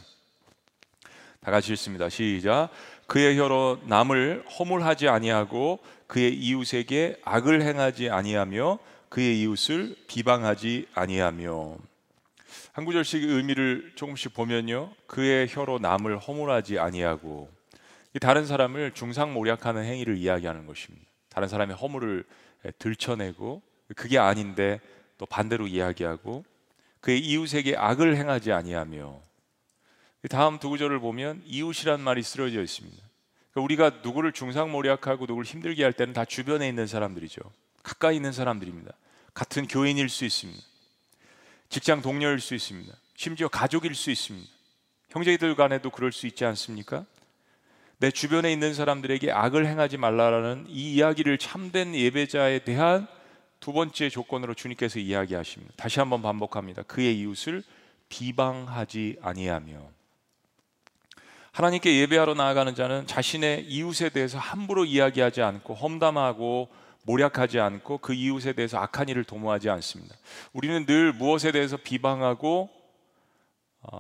다 1.42 1.52
같이 1.52 1.74
읽습니다. 1.74 2.10
시작. 2.10 2.70
그의 3.08 3.38
혀로 3.38 3.82
남을 3.86 4.46
허물하지 4.58 5.10
아니하고 5.10 5.80
그의 6.08 6.36
이웃에게 6.36 7.20
악을 7.24 7.62
행하지 7.64 8.10
아니하며 8.10 8.80
그의 9.10 9.42
이웃을 9.42 9.96
비방하지 10.08 10.88
아니하며 10.94 11.78
한 12.76 12.84
구절씩 12.84 13.24
의미를 13.24 13.94
조금씩 13.96 14.34
보면요. 14.34 14.94
그의 15.08 15.48
혀로 15.50 15.80
남을 15.80 16.18
허물하지 16.18 16.78
아니하고 16.78 17.50
다른 18.20 18.46
사람을 18.46 18.92
중상모략하는 18.92 19.86
행위를 19.86 20.18
이야기하는 20.18 20.66
것입니다. 20.68 21.08
다른 21.30 21.48
사람의 21.48 21.78
허물을 21.78 22.26
들춰내고 22.78 23.62
그게 23.96 24.18
아닌데 24.18 24.82
또 25.18 25.26
반대로 25.26 25.68
이야기하고 25.68 26.44
그의 27.00 27.22
이웃에게 27.22 27.78
악을 27.78 28.18
행하지 28.18 28.52
아니하며 28.52 29.22
다음 30.30 30.60
두 30.60 30.70
구절을 30.70 31.00
보면 31.00 31.44
이웃이란 31.46 32.02
말이 32.02 32.24
쓰러져 32.24 32.62
있습니다. 32.62 33.02
그러니까 33.52 33.62
우리가 33.64 34.02
누구를 34.04 34.34
중상모략하고 34.34 35.28
누구를 35.28 35.46
힘들게 35.46 35.82
할 35.82 35.94
때는 35.94 36.14
다 36.14 36.26
주변에 36.26 36.68
있는 36.68 36.88
사람들이죠. 36.88 37.40
가까이 37.84 38.18
있는 38.18 38.34
사람들입니다. 38.34 38.92
같은 39.34 39.66
교인일 39.66 40.10
수 40.10 40.26
있습니다. 40.26 40.75
직장 41.70 42.02
동료일 42.02 42.40
수 42.40 42.56
있습니다. 42.56 42.94
심지어 43.16 43.48
가족일 43.48 43.96
수 43.96 44.12
있습니다. 44.12 44.50
형제들 45.10 45.56
간에도 45.56 45.90
그럴 45.90 46.12
수 46.12 46.28
있지 46.28 46.46
않습니까? 46.46 47.06
내 47.98 48.12
주변에 48.12 48.52
있는 48.52 48.74
사람들에게 48.74 49.32
악을 49.32 49.66
행하지 49.66 49.98
말라라는 49.98 50.66
이 50.68 50.96
이야기를 50.96 51.38
참된 51.38 51.96
예배자에 51.96 52.60
대한 52.60 53.08
두 53.60 53.72
번째 53.72 54.10
조건으로 54.10 54.54
주님께서 54.54 55.00
이야기하십니다. 55.00 55.74
다시 55.78 56.00
한번 56.00 56.22
반복합니다. 56.22 56.84
그의 56.84 57.18
이웃을 57.20 57.64
비방하지 58.10 59.18
아니하며 59.22 59.90
하나님께 61.52 62.02
예배하러 62.02 62.34
나아가는 62.34 62.76
자는 62.76 63.08
자신의 63.08 63.66
이웃에 63.68 64.10
대해서 64.10 64.38
함부로 64.38 64.84
이야기하지 64.84 65.42
않고 65.42 65.74
험담하고 65.74 66.70
모략하지 67.06 67.60
않고 67.60 68.00
그 68.00 68.14
이웃에 68.14 68.54
대해서 68.54 68.78
악한 68.78 69.10
일을 69.10 69.24
도모하지 69.24 69.70
않습니다. 69.70 70.16
우리는 70.54 70.86
늘 70.86 71.14
무엇에 71.14 71.52
대해서 71.52 71.78
비방하고 71.78 72.70
어, 73.82 74.00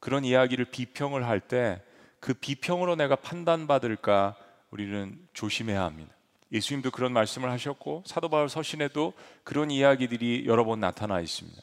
그런 0.00 0.24
이야기를 0.24 0.66
비평을 0.66 1.26
할 1.26 1.40
때 1.40 1.86
그 2.26 2.34
비평으로 2.34 2.96
내가 2.96 3.14
판단받을까 3.14 4.34
우리는 4.70 5.16
조심해야 5.32 5.82
합니다. 5.82 6.12
예수님도 6.50 6.90
그런 6.90 7.12
말씀을 7.12 7.52
하셨고 7.52 8.02
사도 8.04 8.28
바울 8.28 8.48
서신에도 8.48 9.12
그런 9.44 9.70
이야기들이 9.70 10.44
여러 10.46 10.64
번 10.64 10.80
나타나 10.80 11.20
있습니다. 11.20 11.62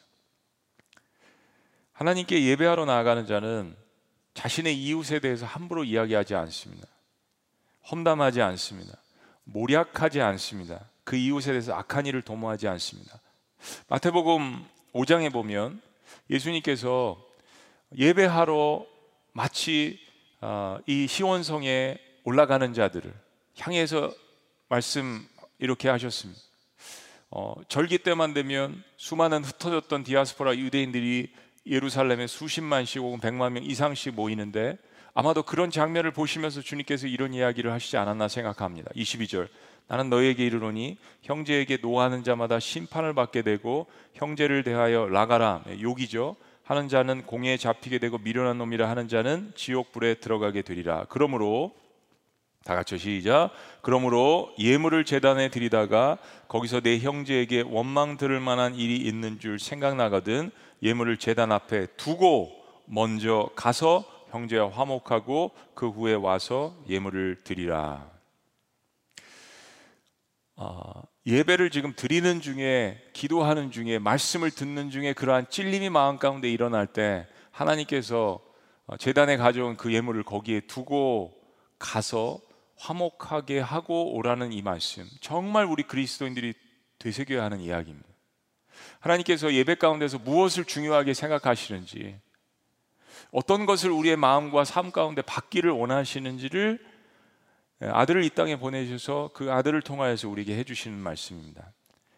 하나님께 1.92 2.46
예배하러 2.46 2.86
나아가는 2.86 3.26
자는 3.26 3.76
자신의 4.36 4.82
이웃에 4.82 5.20
대해서 5.20 5.46
함부로 5.46 5.84
이야기하지 5.84 6.34
않습니다. 6.36 6.88
험담하지 7.92 8.42
않습니다. 8.42 8.98
모략하지 9.46 10.22
않습니다. 10.22 10.90
그 11.04 11.16
이웃에 11.16 11.52
대해서 11.52 11.74
악한 11.74 12.06
일을 12.06 12.22
도모하지 12.22 12.68
않습니다. 12.68 13.20
마태복음 13.88 14.66
5장에 14.94 15.32
보면 15.32 15.82
예수님께서 16.30 17.24
예배하러 17.96 18.86
마치 19.34 20.00
어, 20.42 20.78
이 20.86 21.08
시원성에 21.08 21.98
올라가는 22.24 22.74
자들을 22.74 23.14
향해서 23.58 24.14
말씀 24.70 25.26
이렇게 25.60 25.90
하셨습니다. 25.90 26.42
어, 27.30 27.56
절기 27.68 28.00
때만 28.00 28.34
되면 28.34 28.84
수많은 28.98 29.44
흩어졌던 29.44 30.04
디아스포라 30.04 30.56
유대인들이 30.58 31.34
예루살렘에 31.66 32.28
수십만씩 32.28 33.02
혹은 33.02 33.20
백만 33.20 33.54
명 33.54 33.64
이상씩 33.64 34.14
모이는데 34.16 34.78
아마도 35.14 35.44
그런 35.44 35.70
장면을 35.70 36.12
보시면서 36.12 36.62
주님께서 36.62 37.08
이런 37.08 37.34
이야기를 37.34 37.72
하시지 37.72 37.98
않았나 37.98 38.28
생각합니다. 38.28 38.90
22절 38.96 39.48
나는 39.88 40.10
너에게 40.10 40.46
이르노니 40.46 40.98
형제에게 41.22 41.78
노하는 41.82 42.24
자마다 42.24 42.60
심판을 42.60 43.14
받게 43.14 43.42
되고 43.42 43.86
형제를 44.14 44.64
대하여 44.64 45.08
라가라 45.08 45.64
욕이죠 45.82 46.36
하는 46.64 46.88
자는 46.88 47.24
공에 47.24 47.58
잡히게 47.58 48.00
되고 48.00 48.18
미련한 48.18 48.58
놈이라 48.58 48.90
하는 48.90 49.08
자는 49.08 49.52
지옥 49.56 49.92
불에 49.92 50.16
들어가게 50.16 50.62
되리라. 50.62 51.06
그러므로 51.10 51.74
다 52.64 52.76
같이 52.76 52.98
시작. 52.98 53.52
그러므로 53.82 54.54
예물을 54.58 55.04
재단에 55.04 55.50
드리다가 55.50 56.18
거기서 56.48 56.80
내 56.80 56.98
형제에게 57.00 57.66
원망 57.68 58.16
들을 58.16 58.40
만한 58.40 58.76
일이 58.76 58.96
있는 58.96 59.40
줄 59.40 59.60
생각나거든 59.60 60.50
예물을 60.82 61.18
재단 61.18 61.52
앞에 61.52 61.88
두고 61.98 62.52
먼저 62.86 63.50
가서 63.56 64.06
형제와 64.34 64.72
화목하고 64.72 65.52
그 65.76 65.90
후에 65.90 66.16
와서 66.16 66.76
예물을 66.90 67.44
드리라. 67.44 68.10
아, 70.56 71.04
예배를 71.28 71.70
지금 71.70 71.94
드리는 71.96 72.42
중에 72.42 73.00
기도하는 73.14 73.70
중에 73.70 74.00
말씀을 74.00 74.50
듣는 74.50 74.90
중에 74.90 75.14
그러한 75.14 75.50
찔림이 75.50 75.90
마음 75.90 76.18
가운데 76.18 76.50
일어날 76.52 76.88
때 76.88 77.28
하나님께서 77.52 78.40
재단에 78.98 79.38
가져온 79.38 79.78
그 79.78 79.94
예물을 79.94 80.24
거기에 80.24 80.62
두고 80.62 81.40
가서 81.78 82.40
화목하게 82.78 83.60
하고 83.60 84.16
오라는 84.16 84.52
이 84.52 84.64
말씀 84.64 85.08
정말 85.22 85.66
우리 85.66 85.84
그리스도인들이 85.84 86.54
되새겨야 86.98 87.44
하는 87.44 87.60
이야기입니다. 87.60 88.10
하나님께서 89.00 89.54
예배 89.54 89.76
가운데서 89.76 90.18
무엇을 90.18 90.66
중요하게 90.66 91.14
생각하시는지 91.14 92.20
어떤 93.32 93.66
것을 93.66 93.92
우리의 93.92 94.16
마음과 94.18 94.64
삶 94.64 94.92
가운데 94.92 95.22
받기를 95.22 95.72
원하시는지를 95.72 96.80
예, 97.82 97.88
아들을 97.88 98.24
이 98.24 98.30
땅에 98.30 98.58
보내셔서 98.58 99.32
그 99.34 99.52
아들을 99.52 99.82
통하여서 99.82 100.30
우리에게 100.30 100.56
해주시는 100.58 100.98
말씀입니다. 100.98 101.72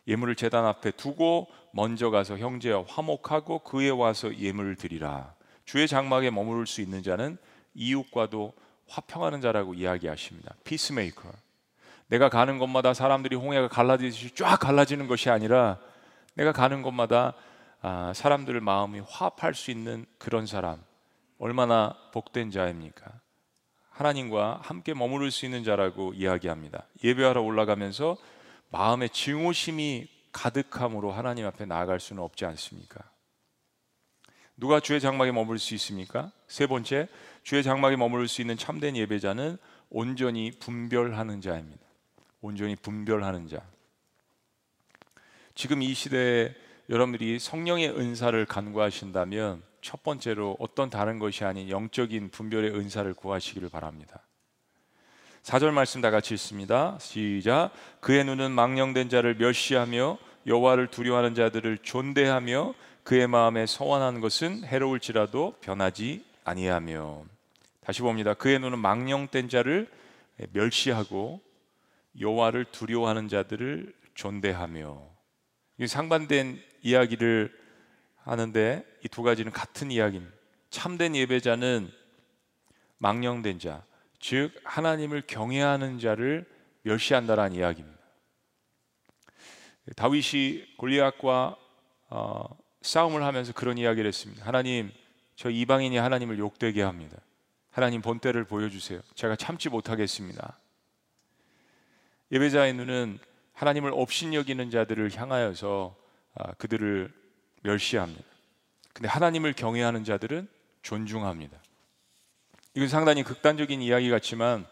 예물을 0.08 0.36
제단 0.36 0.66
앞에 0.66 0.92
두고 0.92 1.48
먼저 1.72 2.10
가서 2.10 2.38
형제와 2.38 2.84
화목하고 2.88 3.60
그에 3.60 3.90
와서 3.90 4.36
예물을 4.36 4.76
드리라. 4.76 5.34
주의 5.66 5.88
장막에 5.88 6.30
머무를 6.30 6.68
수 6.68 6.82
있는 6.82 7.02
자는 7.02 7.38
이웃과도 7.74 8.54
화평하는 8.88 9.42
자라고 9.42 9.74
이야기하십니다. 9.74 10.54
peacemaker. 10.64 11.32
내가 12.08 12.30
가는 12.30 12.60
곳마다 12.60 12.94
사람들이 12.94 13.36
홍해가 13.36 13.68
갈라지듯이 13.68 14.36
쫙 14.36 14.58
갈라지는 14.58 15.08
것이 15.08 15.32
아니라 15.32 15.80
내가 16.36 16.52
가는 16.52 16.84
곳마다 16.84 17.34
아, 17.82 18.14
사람들 18.14 18.60
마음이 18.62 19.02
화합할 19.08 19.54
수 19.54 19.72
있는 19.72 20.06
그런 20.18 20.46
사람 20.46 20.84
얼마나 21.38 21.96
복된 22.14 22.52
자입니까? 22.52 23.12
하나님과 23.90 24.60
함께 24.62 24.94
머무를 24.94 25.32
수 25.32 25.46
있는 25.46 25.64
자라고 25.64 26.14
이야기합니다. 26.14 26.86
예배하러 27.04 27.42
올라가면서 27.42 28.18
마음의 28.70 29.10
증오심이 29.10 30.10
가득함으로 30.32 31.12
하나님 31.12 31.46
앞에 31.46 31.66
나아갈 31.66 32.00
수는 32.00 32.22
없지 32.22 32.46
않습니까? 32.46 33.02
누가 34.58 34.80
주의 34.80 35.00
장막에 35.00 35.32
머물 35.32 35.60
수 35.60 35.74
있습니까? 35.76 36.32
세 36.48 36.68
번째, 36.68 37.08
주의 37.44 37.64
장막에 37.64 37.96
머무를 37.96 38.28
수 38.28 38.42
있는 38.42 38.58
참된 38.58 38.96
예배자는 38.96 39.58
온전히 39.90 40.52
분별하는 40.52 41.42
자입니다. 41.42 41.84
온전히 42.42 42.76
분별하는 42.76 43.48
자. 43.48 43.62
지금 45.56 45.82
이 45.82 45.94
시대에 45.94 46.54
여러분들이 46.90 47.40
성령의 47.40 47.90
은사를 47.90 48.46
간구하신다면 48.46 49.64
첫 49.82 50.04
번째로 50.04 50.56
어떤 50.60 50.90
다른 50.90 51.18
것이 51.18 51.44
아닌 51.44 51.70
영적인 51.70 52.30
분별의 52.30 52.72
은사를 52.76 53.12
구하시기를 53.16 53.70
바랍니다. 53.70 54.22
4절 55.42 55.72
말씀 55.72 56.02
다 56.02 56.12
같이 56.12 56.34
읽습니다. 56.36 56.98
시작. 57.00 57.72
그의 58.02 58.24
눈은 58.26 58.52
망령된 58.52 59.10
자를 59.10 59.36
멸시하며 59.36 60.18
여호와를 60.48 60.88
두려워하는 60.88 61.36
자들을 61.36 61.80
존대하며 61.80 62.74
그의 63.04 63.28
마음에 63.28 63.66
서원한 63.66 64.22
것은 64.22 64.64
해로울지라도 64.64 65.56
변하지 65.62 66.24
아니하며 66.44 67.26
다시 67.82 68.02
봅니다. 68.02 68.34
그의 68.34 68.60
눈은 68.60 68.80
망령된 68.80 69.50
자를 69.50 69.88
멸시하고 70.52 71.42
여호와를 72.20 72.66
두려워하는 72.66 73.28
자들을 73.28 73.94
존대하며 74.16 75.16
상반된 75.88 76.60
이야기를 76.86 77.52
하는데 78.18 78.86
이 79.04 79.08
두 79.08 79.24
가지는 79.24 79.52
같은 79.52 79.92
이야기입니다. 79.92 80.36
참된 80.70 81.16
예배자는 81.16 81.92
망령된 83.00 83.60
자, 83.60 83.84
즉 84.20 84.52
하나님을 84.64 85.24
경외하는 85.28 86.00
자를 86.00 86.46
멸시한다라는 86.84 87.58
이야기입니다. 87.58 87.98
다윗이 89.96 90.78
골리앗과 90.78 91.56
어, 92.10 92.58
싸움을 92.82 93.24
하면서 93.24 93.52
그런 93.54 93.78
이야기를 93.78 94.08
했습니다. 94.08 94.46
하나님, 94.46 94.92
저 95.36 95.50
이방인이 95.50 95.98
하나님을 95.98 96.38
욕되게 96.40 96.82
합니다. 96.82 97.18
하나님 97.72 98.02
본때를 98.02 98.46
보여주세요. 98.46 99.02
제가 99.16 99.36
참지 99.36 99.70
못하겠습니다. 99.70 100.60
예배자의 102.32 102.74
눈은 102.74 103.20
하나님을 103.54 103.92
업신여기는 103.94 104.70
자들을 104.70 105.16
향하여서 105.16 105.96
아, 105.96 106.05
그들을 106.58 107.12
멸시합니다. 107.62 108.24
근데 108.94 109.08
하나님을 109.10 109.54
경외하는 109.54 110.04
자들은 110.04 110.48
존중합니다. 110.82 111.58
이건 112.76 112.88
상당히 112.88 113.24
극단적인 113.24 113.82
이야기 113.82 114.10
같지만 114.10 114.66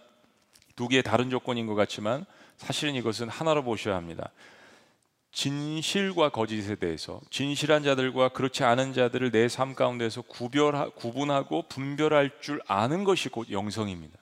두 0.76 0.88
개의 0.88 1.04
다른 1.04 1.30
조건인 1.30 1.68
것 1.68 1.76
같지만 1.76 2.26
사실은 2.58 2.96
이것은 2.96 3.30
하나로 3.30 3.64
보셔야 3.64 3.96
합니다. 3.96 4.32
진실과 5.32 6.30
거짓에 6.30 6.76
대해서 6.76 7.20
진실한 7.32 7.84
자들과 7.84 8.30
그렇지 8.30 8.64
않은 8.64 8.94
자들을 8.94 9.32
내 9.32 9.48
삶 9.48 9.74
가운데서 9.74 10.22
구별 10.24 10.92
구분하고 10.92 11.64
분별할 11.70 12.40
줄 12.40 12.62
아는 12.68 13.04
것이 13.04 13.30
곧 13.30 13.50
영성입니다. 13.50 14.20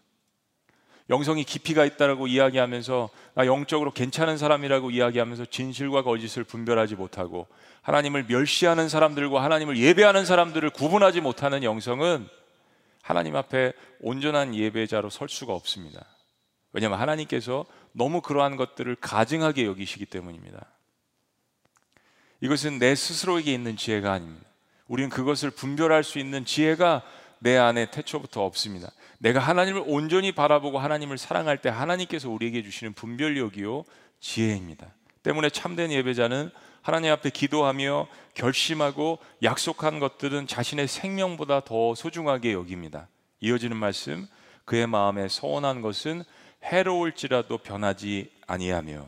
영성이 1.12 1.44
깊이가 1.44 1.84
있다라고 1.84 2.28
이야기하면서 2.28 3.10
나 3.36 3.46
영적으로 3.46 3.92
괜찮은 3.92 4.38
사람이라고 4.38 4.92
이야기하면서 4.92 5.46
진실과 5.46 6.04
거짓을 6.04 6.46
분별하지 6.46 6.96
못하고 6.96 7.48
하나님을 7.82 8.26
멸시하는 8.30 8.88
사람들과 8.88 9.44
하나님을 9.44 9.78
예배하는 9.78 10.26
사람들을 10.26 10.70
구분하지 10.70 11.20
못하는 11.20 11.64
영성은 11.64 12.28
하나님 13.02 13.36
앞에 13.36 13.74
온전한 14.00 14.56
예배자로 14.56 15.10
설 15.10 15.28
수가 15.28 15.54
없습니다. 15.54 16.06
왜냐하면 16.72 17.00
하나님께서 17.00 17.66
너무 17.92 18.22
그러한 18.22 18.56
것들을 18.56 18.96
가증하게 18.96 19.66
여기시기 19.66 20.06
때문입니다. 20.06 20.66
이것은 22.40 22.80
내 22.80 22.96
스스로에게 22.96 23.54
있는 23.54 23.76
지혜가 23.76 24.14
아닙니다. 24.14 24.48
우리는 24.88 25.10
그것을 25.10 25.52
분별할 25.52 26.06
수 26.06 26.20
있는 26.20 26.46
지혜가 26.46 27.04
내 27.40 27.58
안에 27.58 27.92
태초부터 27.92 28.46
없습니다. 28.46 28.92
내가 29.22 29.40
하나님을 29.40 29.84
온전히 29.86 30.32
바라보고 30.32 30.80
하나님을 30.80 31.20
사랑할 31.20 31.60
때 31.60 31.70
하나님께서 31.70 32.28
우리에게 32.30 32.64
주시는 32.64 32.94
분별력이요 32.94 33.84
지혜입니다. 34.20 34.88
때문에 35.22 35.52
참된 35.52 35.92
예배자는 35.92 36.50
하나님 36.82 37.12
앞에 37.12 37.30
기도하며 37.30 38.08
결심하고 38.34 39.20
약속한 39.44 40.00
것들은 40.00 40.48
자신의 40.48 40.88
생명보다 40.88 41.60
더 41.60 41.94
소중하게 41.94 42.54
여깁니다. 42.54 43.08
이어지는 43.42 43.78
말씀 43.78 44.26
그의 44.66 44.88
마음에 44.88 45.28
서원한 45.28 45.82
것은 45.82 46.24
해로울지라도 46.64 47.60
변하지 47.60 48.32
아니하며 48.48 49.08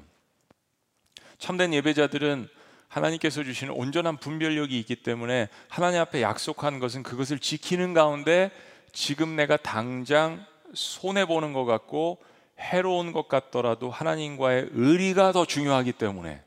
참된 1.40 1.74
예배자들은 1.74 2.48
하나님께서 2.88 3.44
주시는 3.44 3.74
온전한 3.74 4.18
분별력이 4.18 4.78
있기 4.82 4.98
때문에 4.98 5.50
하나님 5.70 6.02
앞에 6.02 6.22
약속한 6.22 6.78
것은 6.78 7.02
그것을 7.02 7.40
지키는 7.40 7.96
가운데 7.96 8.52
지금 8.94 9.36
내가 9.36 9.58
당장 9.58 10.46
손해 10.74 11.26
보는 11.26 11.52
것 11.52 11.66
같고 11.66 12.20
해로운 12.60 13.12
것 13.12 13.28
같더라도 13.28 13.90
하나님과의 13.90 14.70
의리가 14.72 15.32
더 15.32 15.46
중요하기 15.46 15.94
때문에 15.94 16.44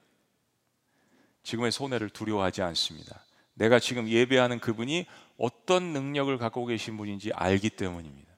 지금의 1.43 1.73
손해를 1.73 2.09
두려워하지 2.09 2.63
않습니다. 2.63 3.21
내가 3.55 3.79
지금 3.79 4.09
예배하는 4.09 4.61
그분이 4.61 5.07
어떤 5.39 5.93
능력을 5.93 6.37
갖고 6.39 6.67
계신 6.67 6.97
분인지 6.97 7.33
알기 7.35 7.71
때문입니다. 7.71 8.33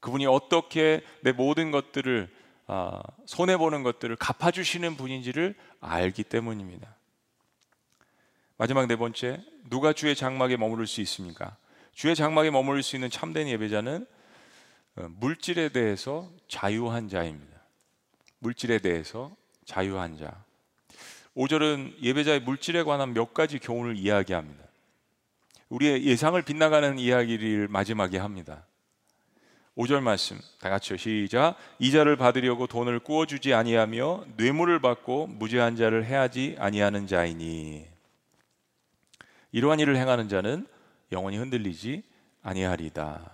그분이 0.00 0.26
어떻게 0.26 1.02
내 1.22 1.32
모든 1.32 1.70
것들을 1.70 2.30
아, 2.66 3.02
손해 3.26 3.58
보는 3.58 3.82
것들을 3.82 4.16
갚아주시는 4.16 4.96
분인지를 4.96 5.54
알기 5.80 6.24
때문입니다. 6.24 6.96
마지막 8.56 8.86
네 8.86 8.96
번째, 8.96 9.42
누가 9.68 9.92
주의 9.92 10.14
장막에 10.14 10.56
머무를 10.56 10.86
수 10.86 11.00
있습니까? 11.02 11.56
주의 11.94 12.14
장막에 12.16 12.50
머무를 12.50 12.82
수 12.82 12.96
있는 12.96 13.08
참된 13.08 13.48
예배자는 13.48 14.06
어, 14.96 15.08
물질에 15.10 15.70
대해서 15.70 16.30
자유한 16.48 17.08
자입니다. 17.08 17.60
물질에 18.38 18.78
대해서 18.78 19.34
자유한 19.64 20.16
자. 20.18 20.44
5절은 21.36 22.02
예배자의 22.02 22.40
물질에 22.40 22.82
관한 22.84 23.14
몇 23.14 23.34
가지 23.34 23.58
교훈을 23.58 23.96
이야기합니다. 23.96 24.64
우리의 25.68 26.04
예상을 26.04 26.40
빗나가는 26.42 26.98
이야기를 26.98 27.68
마지막에 27.68 28.18
합니다. 28.18 28.66
5절 29.76 30.00
말씀 30.00 30.38
다 30.60 30.70
같이요 30.70 30.96
시작 30.96 31.56
이자를 31.80 32.16
받으려고 32.16 32.68
돈을 32.68 33.00
꾸어 33.00 33.26
주지 33.26 33.54
아니하며 33.54 34.24
뇌물을 34.36 34.78
받고 34.78 35.26
무죄한 35.26 35.74
자를 35.74 36.04
해하지 36.04 36.54
아니하는 36.60 37.08
자이니 37.08 37.84
이러한 39.50 39.80
일을 39.80 39.96
행하는 39.96 40.28
자는 40.28 40.68
영원히 41.14 41.38
흔들리지 41.38 42.02
아니하리다 42.42 43.30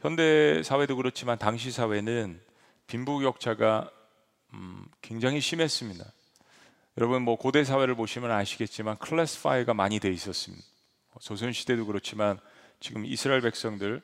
현대 0.00 0.62
사회도 0.62 0.96
그렇지만 0.96 1.38
당시 1.38 1.70
사회는 1.70 2.40
빈부격차가 2.88 3.90
음, 4.54 4.86
굉장히 5.00 5.40
심했습니다 5.40 6.04
여러분 6.98 7.22
뭐 7.22 7.36
고대 7.36 7.64
사회를 7.64 7.94
보시면 7.94 8.30
아시겠지만 8.32 8.98
클래스 8.98 9.42
파이가 9.42 9.74
많이 9.74 10.00
돼 10.00 10.10
있었습니다 10.10 10.64
조선 11.20 11.52
시대도 11.52 11.86
그렇지만 11.86 12.40
지금 12.80 13.06
이스라엘 13.06 13.40
백성들 13.40 14.02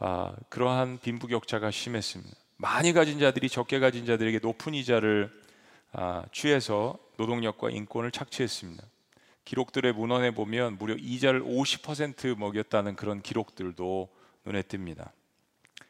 아, 0.00 0.32
그러한 0.48 1.00
빈부격차가 1.00 1.70
심했습니다. 1.70 2.36
많이 2.56 2.92
가진 2.92 3.18
자들이 3.18 3.48
적게 3.48 3.78
가진 3.80 4.06
자들에게 4.06 4.38
높은 4.40 4.74
이자를 4.74 5.30
아, 5.92 6.24
취해서 6.32 6.98
노동력과 7.16 7.70
인권을 7.70 8.10
착취했습니다. 8.10 8.84
기록들의 9.48 9.94
문헌에 9.94 10.32
보면 10.32 10.76
무려 10.76 10.94
이자를 10.94 11.42
50% 11.42 12.36
먹였다는 12.36 12.96
그런 12.96 13.22
기록들도 13.22 14.10
눈에 14.44 14.60
띕니다. 14.60 15.08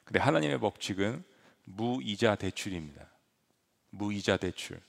근데 0.05 0.21
하나님의 0.21 0.61
법칙은 0.61 1.25
무이자 1.65 2.37
대출입니다. 2.37 3.05
무이자 3.91 4.37
대출. 4.37 4.81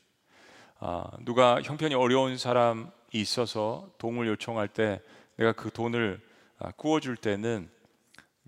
아, 0.77 1.09
누가 1.21 1.59
형편이 1.63 1.95
어려운 1.95 2.37
사람이 2.37 2.85
있어서 3.13 3.89
도움을 3.97 4.27
요청할 4.27 4.67
때 4.67 5.01
내가 5.37 5.51
그 5.53 5.71
돈을 5.71 6.21
아, 6.59 6.71
구워줄 6.73 7.15
때는 7.15 7.71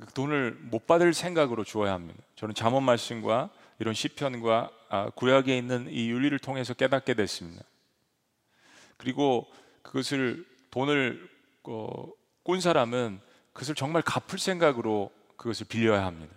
그 0.01 0.13
돈을 0.13 0.51
못 0.51 0.85
받을 0.85 1.15
생각으로 1.15 1.63
주어야 1.63 1.93
합니다. 1.93 2.21
저는 2.35 2.53
잠언 2.53 2.83
말씀과 2.83 3.49
이런 3.79 3.95
시편과 3.95 4.69
아, 4.89 5.09
구약에 5.15 5.57
있는 5.57 5.89
이 5.89 6.11
윤리를 6.11 6.37
통해서 6.37 6.75
깨닫게 6.75 7.15
됐습니다. 7.15 7.63
그리고 8.97 9.47
그것을 9.81 10.45
돈을 10.71 11.29
어, 11.63 12.07
꾼 12.43 12.61
사람은 12.61 13.19
그것을 13.53 13.75
정말 13.75 14.01
갚을 14.01 14.39
생각으로 14.39 15.11
그것을 15.37 15.67
빌려야 15.67 16.05
합니다. 16.05 16.33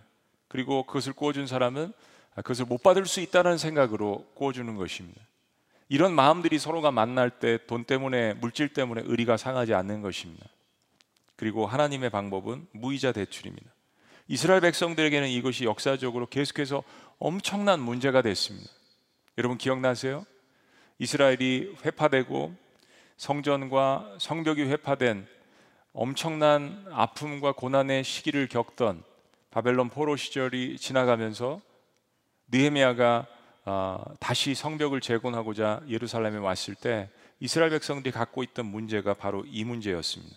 그리고 0.48 0.85
그것을 0.85 1.12
꾸어준 1.12 1.46
사람은 1.46 1.92
그것을 2.37 2.64
못 2.66 2.83
받을 2.83 3.07
수 3.07 3.20
있다는 3.20 3.59
생각으로 3.59 4.26
꾸어주는 4.35 4.74
것입니다. 4.76 5.20
이런 5.88 6.14
마음들이 6.14 6.59
서로가 6.59 6.90
만날 6.90 7.30
때 7.30 7.59
돈 7.66 7.85
때문에 7.85 8.35
물질 8.35 8.68
때문에 8.68 9.02
의리가 9.04 9.37
상하지 9.37 9.74
않는 9.74 10.02
것입니다. 10.02 10.46
그리고 11.37 11.66
하나님의 11.66 12.11
방법은 12.11 12.66
무이자 12.72 13.12
대출입니다. 13.12 13.70
이스라엘 14.28 14.61
백성들에게는 14.62 15.28
이것이 15.28 15.64
역사적으로 15.64 16.26
계속해서 16.26 16.83
엄청난 17.18 17.80
문제가 17.80 18.22
됐습니다. 18.22 18.70
여러분 19.37 19.59
기억나세요? 19.59 20.24
이스라엘이 20.98 21.76
회파되고 21.85 22.54
성전과 23.16 24.16
성벽이 24.18 24.62
회파된 24.62 25.27
엄청난 25.92 26.85
아픔과 26.90 27.53
고난의 27.53 28.05
시기를 28.05 28.48
겪던 28.48 29.03
바벨론 29.50 29.88
포로 29.88 30.16
시절이 30.16 30.79
지나가면서 30.79 31.61
느헤미야가 32.48 33.27
어, 33.66 34.05
다시 34.20 34.55
성벽을 34.55 35.00
재건하고자 35.00 35.83
예루살렘에 35.88 36.37
왔을 36.38 36.74
때 36.74 37.09
이스라엘 37.40 37.70
백성들이 37.70 38.12
갖고 38.12 38.42
있던 38.42 38.66
문제가 38.66 39.14
바로 39.14 39.44
이 39.46 39.64
문제였습니다. 39.64 40.37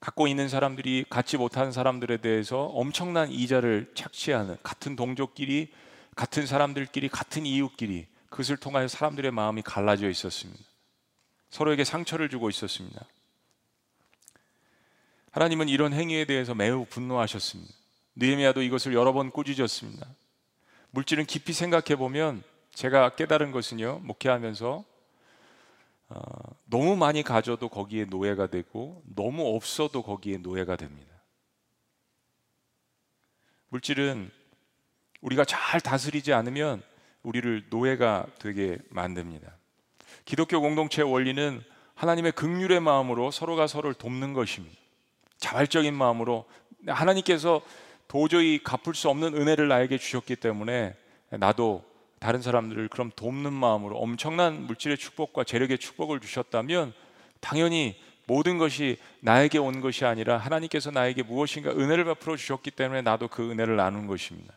갖고 0.00 0.26
있는 0.26 0.48
사람들이 0.48 1.04
갖지 1.08 1.36
못한 1.36 1.72
사람들에 1.72 2.18
대해서 2.18 2.64
엄청난 2.64 3.30
이자를 3.30 3.92
착취하는 3.94 4.56
같은 4.62 4.96
동족끼리 4.96 5.72
같은 6.16 6.46
사람들끼리 6.46 7.08
같은 7.08 7.46
이웃끼리 7.46 8.06
그것을 8.30 8.56
통하여 8.56 8.88
사람들의 8.88 9.30
마음이 9.30 9.62
갈라져 9.62 10.08
있었습니다. 10.08 10.62
서로에게 11.50 11.84
상처를 11.84 12.28
주고 12.28 12.50
있었습니다. 12.50 13.04
하나님은 15.30 15.68
이런 15.68 15.92
행위에 15.92 16.24
대해서 16.24 16.54
매우 16.54 16.84
분노하셨습니다. 16.86 17.72
느헤미야도 18.16 18.62
이것을 18.62 18.94
여러 18.94 19.12
번 19.12 19.30
꾸짖었습니다. 19.30 20.06
물질은 20.90 21.26
깊이 21.26 21.52
생각해 21.52 21.96
보면 21.96 22.42
제가 22.72 23.10
깨달은 23.16 23.52
것은요 23.52 24.00
목회하면서 24.00 24.84
어, 26.10 26.20
너무 26.64 26.96
많이 26.96 27.22
가져도 27.22 27.68
거기에 27.68 28.06
노예가 28.06 28.46
되고 28.46 29.02
너무 29.14 29.54
없어도 29.54 30.02
거기에 30.02 30.38
노예가 30.38 30.76
됩니다. 30.76 31.12
물질은 33.68 34.30
우리가 35.20 35.44
잘 35.44 35.80
다스리지 35.80 36.32
않으면 36.32 36.82
우리를 37.22 37.66
노예가 37.68 38.26
되게 38.38 38.78
만듭니다. 38.88 39.57
기독교 40.28 40.60
공동체 40.60 41.00
원리는 41.00 41.62
하나님의 41.94 42.32
극률의 42.32 42.80
마음으로 42.80 43.30
서로가 43.30 43.66
서로를 43.66 43.94
돕는 43.94 44.34
것입니다. 44.34 44.76
자발적인 45.38 45.94
마음으로 45.94 46.44
하나님께서 46.86 47.62
도저히 48.08 48.62
갚을 48.62 48.94
수 48.94 49.08
없는 49.08 49.34
은혜를 49.34 49.68
나에게 49.68 49.96
주셨기 49.96 50.36
때문에 50.36 50.94
나도 51.30 51.82
다른 52.18 52.42
사람들을 52.42 52.88
그럼 52.88 53.10
돕는 53.16 53.54
마음으로 53.54 53.96
엄청난 53.96 54.66
물질의 54.66 54.98
축복과 54.98 55.44
재력의 55.44 55.78
축복을 55.78 56.20
주셨다면 56.20 56.92
당연히 57.40 57.98
모든 58.26 58.58
것이 58.58 58.98
나에게 59.20 59.56
온 59.56 59.80
것이 59.80 60.04
아니라 60.04 60.36
하나님께서 60.36 60.90
나에게 60.90 61.22
무엇인가 61.22 61.70
은혜를 61.70 62.04
베풀어 62.04 62.36
주셨기 62.36 62.72
때문에 62.72 63.00
나도 63.00 63.28
그 63.28 63.50
은혜를 63.50 63.76
나눈 63.76 64.06
것입니다. 64.06 64.52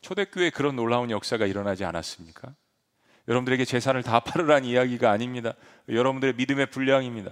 초대교회에 0.00 0.48
그런 0.48 0.76
놀라운 0.76 1.10
역사가 1.10 1.44
일어나지 1.44 1.84
않았습니까? 1.84 2.54
여러분들에게 3.30 3.64
재산을 3.64 4.02
다 4.02 4.18
팔으란 4.18 4.64
이야기가 4.64 5.08
아닙니다. 5.08 5.54
여러분들의 5.88 6.34
믿음의 6.34 6.66
분량입니다. 6.66 7.30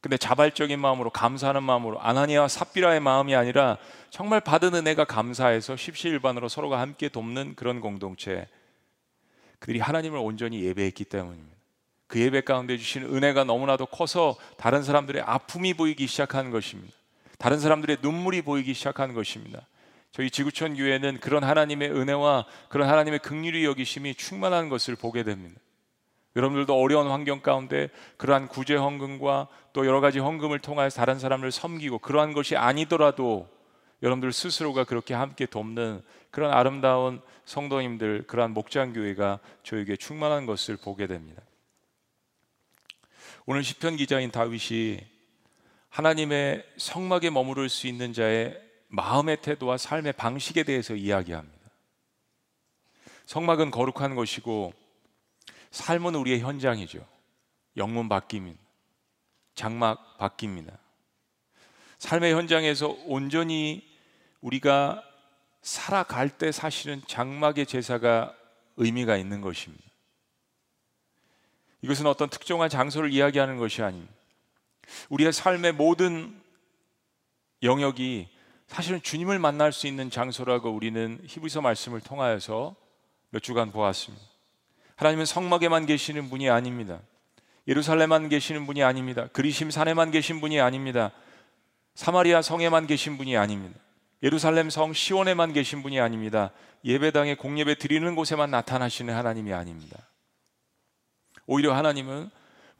근데 0.00 0.16
자발적인 0.16 0.78
마음으로 0.78 1.10
감사하는 1.10 1.64
마음으로 1.64 2.00
아나니아와 2.00 2.46
삽비라의 2.46 3.00
마음이 3.00 3.34
아니라 3.34 3.78
정말 4.10 4.40
받은 4.40 4.72
은혜가 4.72 5.04
감사해서 5.06 5.76
십시일반으로 5.76 6.48
서로가 6.48 6.78
함께 6.78 7.08
돕는 7.08 7.54
그런 7.56 7.80
공동체 7.80 8.46
그들이 9.58 9.80
하나님을 9.80 10.18
온전히 10.18 10.62
예배했기 10.62 11.04
때문입니다. 11.04 11.56
그 12.06 12.20
예배 12.20 12.42
가운데 12.42 12.76
주신 12.76 13.02
은혜가 13.02 13.44
너무나도 13.44 13.86
커서 13.86 14.36
다른 14.58 14.84
사람들의 14.84 15.22
아픔이 15.22 15.74
보이기 15.74 16.06
시작한 16.06 16.50
것입니다. 16.50 16.94
다른 17.38 17.58
사람들의 17.58 17.96
눈물이 18.00 18.42
보이기 18.42 18.74
시작한 18.74 19.12
것입니다. 19.14 19.66
저희 20.14 20.30
지구촌 20.30 20.76
교회는 20.76 21.18
그런 21.18 21.42
하나님의 21.42 21.90
은혜와 21.90 22.46
그런 22.68 22.88
하나님의 22.88 23.18
극률이 23.18 23.64
여기심이 23.64 24.14
충만한 24.14 24.68
것을 24.68 24.94
보게 24.94 25.24
됩니다. 25.24 25.60
여러분들도 26.36 26.72
어려운 26.72 27.08
환경 27.08 27.40
가운데 27.40 27.88
그러한 28.16 28.46
구제 28.46 28.76
헌금과 28.76 29.48
또 29.72 29.86
여러 29.86 30.00
가지 30.00 30.20
헌금을 30.20 30.60
통하여 30.60 30.88
다른 30.88 31.18
사람을 31.18 31.50
섬기고 31.50 31.98
그러한 31.98 32.32
것이 32.32 32.54
아니더라도 32.54 33.48
여러분들 34.04 34.32
스스로가 34.32 34.84
그렇게 34.84 35.14
함께 35.14 35.46
돕는 35.46 36.00
그런 36.30 36.52
아름다운 36.52 37.20
성도님들 37.44 38.28
그러한 38.28 38.52
목장 38.52 38.92
교회가 38.92 39.40
저에게 39.64 39.96
충만한 39.96 40.46
것을 40.46 40.76
보게 40.76 41.08
됩니다. 41.08 41.42
오늘 43.46 43.64
시편 43.64 43.96
기자인 43.96 44.30
다윗이 44.30 45.00
하나님의 45.88 46.64
성막에 46.76 47.30
머무를 47.30 47.68
수 47.68 47.88
있는 47.88 48.12
자의 48.12 48.63
마음의 48.94 49.42
태도와 49.42 49.76
삶의 49.76 50.12
방식에 50.14 50.62
대해서 50.62 50.94
이야기합니다. 50.94 51.58
성막은 53.26 53.70
거룩한 53.70 54.14
것이고 54.14 54.72
삶은 55.70 56.14
우리의 56.14 56.40
현장이죠. 56.40 57.04
영문 57.76 58.08
바뀝니다. 58.08 58.56
장막 59.54 60.18
바뀝니다. 60.18 60.76
삶의 61.98 62.34
현장에서 62.34 62.96
온전히 63.06 63.84
우리가 64.40 65.02
살아갈 65.62 66.28
때 66.28 66.52
사실은 66.52 67.02
장막의 67.06 67.66
제사가 67.66 68.34
의미가 68.76 69.16
있는 69.16 69.40
것입니다. 69.40 69.82
이것은 71.82 72.06
어떤 72.06 72.28
특정한 72.28 72.68
장소를 72.68 73.12
이야기하는 73.12 73.56
것이 73.56 73.82
아닙니다. 73.82 74.12
우리의 75.08 75.32
삶의 75.32 75.72
모든 75.72 76.40
영역이 77.62 78.33
사실은 78.74 79.00
주님을 79.00 79.38
만날 79.38 79.72
수 79.72 79.86
있는 79.86 80.10
장소라고 80.10 80.68
우리는 80.68 81.20
히브리서 81.28 81.60
말씀을 81.60 82.00
통하여서 82.00 82.74
몇 83.30 83.40
주간 83.40 83.70
보았습니다. 83.70 84.24
하나님은 84.96 85.26
성막에만 85.26 85.86
계시는 85.86 86.28
분이 86.28 86.50
아닙니다. 86.50 86.98
예루살렘만 87.68 88.28
계시는 88.28 88.66
분이 88.66 88.82
아닙니다. 88.82 89.28
그리심 89.32 89.70
산에만 89.70 90.10
계신 90.10 90.40
분이 90.40 90.60
아닙니다. 90.60 91.12
사마리아 91.94 92.42
성에만 92.42 92.88
계신 92.88 93.16
분이 93.16 93.36
아닙니다. 93.36 93.78
예루살렘 94.24 94.70
성 94.70 94.92
시온에만 94.92 95.52
계신 95.52 95.80
분이 95.84 96.00
아닙니다. 96.00 96.50
예배당에 96.84 97.36
공예배 97.36 97.76
드리는 97.76 98.16
곳에만 98.16 98.50
나타나시는 98.50 99.14
하나님이 99.14 99.52
아닙니다. 99.52 99.98
오히려 101.46 101.76
하나님은 101.76 102.28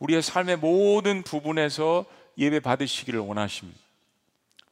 우리의 0.00 0.22
삶의 0.22 0.56
모든 0.56 1.22
부분에서 1.22 2.04
예배 2.36 2.58
받으시기를 2.58 3.20
원하십니다. 3.20 3.83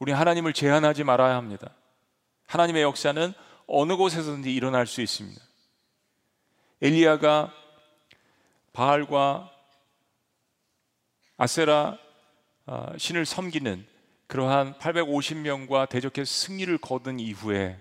우리 0.03 0.11
하나님을 0.11 0.51
제한하지 0.51 1.05
말아야 1.05 1.37
합니다. 1.37 1.73
하나님의 2.47 2.81
역사는 2.81 3.33
어느 3.67 3.95
곳에서든지 3.95 4.53
일어날 4.53 4.85
수 4.85 4.99
있습니다. 4.99 5.41
엘리야가 6.81 7.53
바알과 8.73 9.49
아세라 11.37 11.97
아, 12.65 12.91
신을 12.97 13.25
섬기는 13.25 13.87
그러한 14.27 14.77
850명과 14.79 15.87
대적해서 15.87 16.29
승리를 16.29 16.77
거둔 16.79 17.21
이후에 17.21 17.79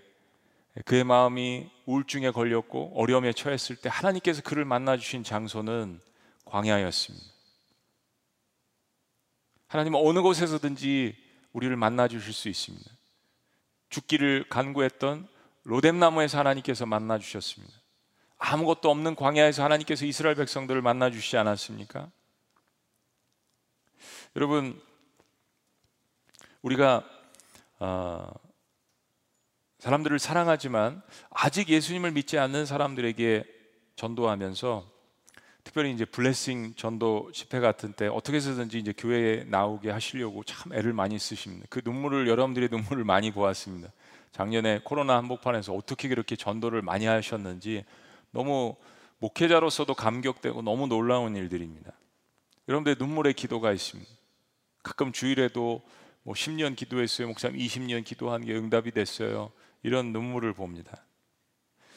그의 0.84 1.02
마음이 1.02 1.68
우울증에 1.86 2.30
걸렸고 2.30 2.92
어려움에 2.94 3.32
처했을 3.32 3.74
때 3.74 3.88
하나님께서 3.90 4.42
그를 4.42 4.64
만나 4.64 4.96
주신 4.96 5.24
장소는 5.24 6.00
광야였습니다. 6.44 7.26
하나님은 9.66 9.98
어느 10.00 10.20
곳에서든지 10.20 11.21
우리를 11.52 11.74
만나 11.76 12.08
주실 12.08 12.32
수 12.32 12.48
있습니다. 12.48 12.90
죽기를 13.90 14.46
간구했던 14.48 15.28
로뎀나무에서 15.64 16.38
하나님께서 16.38 16.86
만나 16.86 17.18
주셨습니다. 17.18 17.74
아무것도 18.38 18.90
없는 18.90 19.14
광야에서 19.14 19.62
하나님께서 19.62 20.04
이스라엘 20.04 20.34
백성들을 20.34 20.82
만나 20.82 21.10
주시지 21.10 21.36
않았습니까? 21.36 22.10
여러분 24.34 24.80
우리가 26.62 27.04
어, 27.78 28.32
사람들을 29.78 30.18
사랑하지만 30.18 31.02
아직 31.30 31.68
예수님을 31.68 32.12
믿지 32.12 32.38
않는 32.38 32.66
사람들에게 32.66 33.44
전도하면서 33.96 34.90
특별히 35.64 35.92
이제 35.92 36.04
블레싱 36.04 36.74
전도 36.74 37.30
집회 37.32 37.60
같은 37.60 37.92
때 37.92 38.08
어떻게 38.08 38.36
해서든지 38.36 38.78
이제 38.78 38.92
교회에 38.96 39.44
나오게 39.44 39.90
하시려고 39.90 40.42
참 40.44 40.72
애를 40.72 40.92
많이 40.92 41.18
쓰십니다. 41.18 41.66
그 41.70 41.80
눈물을 41.84 42.28
여러분들의 42.28 42.68
눈물을 42.70 43.04
많이 43.04 43.30
보았습니다. 43.30 43.92
작년에 44.32 44.80
코로나 44.82 45.16
한복판에서 45.18 45.72
어떻게 45.72 46.08
그렇게 46.08 46.36
전도를 46.36 46.82
많이 46.82 47.06
하셨는지 47.06 47.84
너무 48.30 48.76
목회자로서도 49.18 49.94
감격되고 49.94 50.62
너무 50.62 50.88
놀라운 50.88 51.36
일들입니다. 51.36 51.92
여러분들의 52.68 52.96
눈물의 52.98 53.34
기도가 53.34 53.72
있습니다. 53.72 54.10
가끔 54.82 55.12
주일에도 55.12 55.82
뭐 56.24 56.34
10년 56.34 56.74
기도했어요. 56.74 57.28
목사님 57.28 57.58
20년 57.58 58.04
기도한 58.04 58.44
게 58.44 58.54
응답이 58.54 58.90
됐어요. 58.90 59.52
이런 59.82 60.12
눈물을 60.12 60.52
봅니다. 60.54 61.04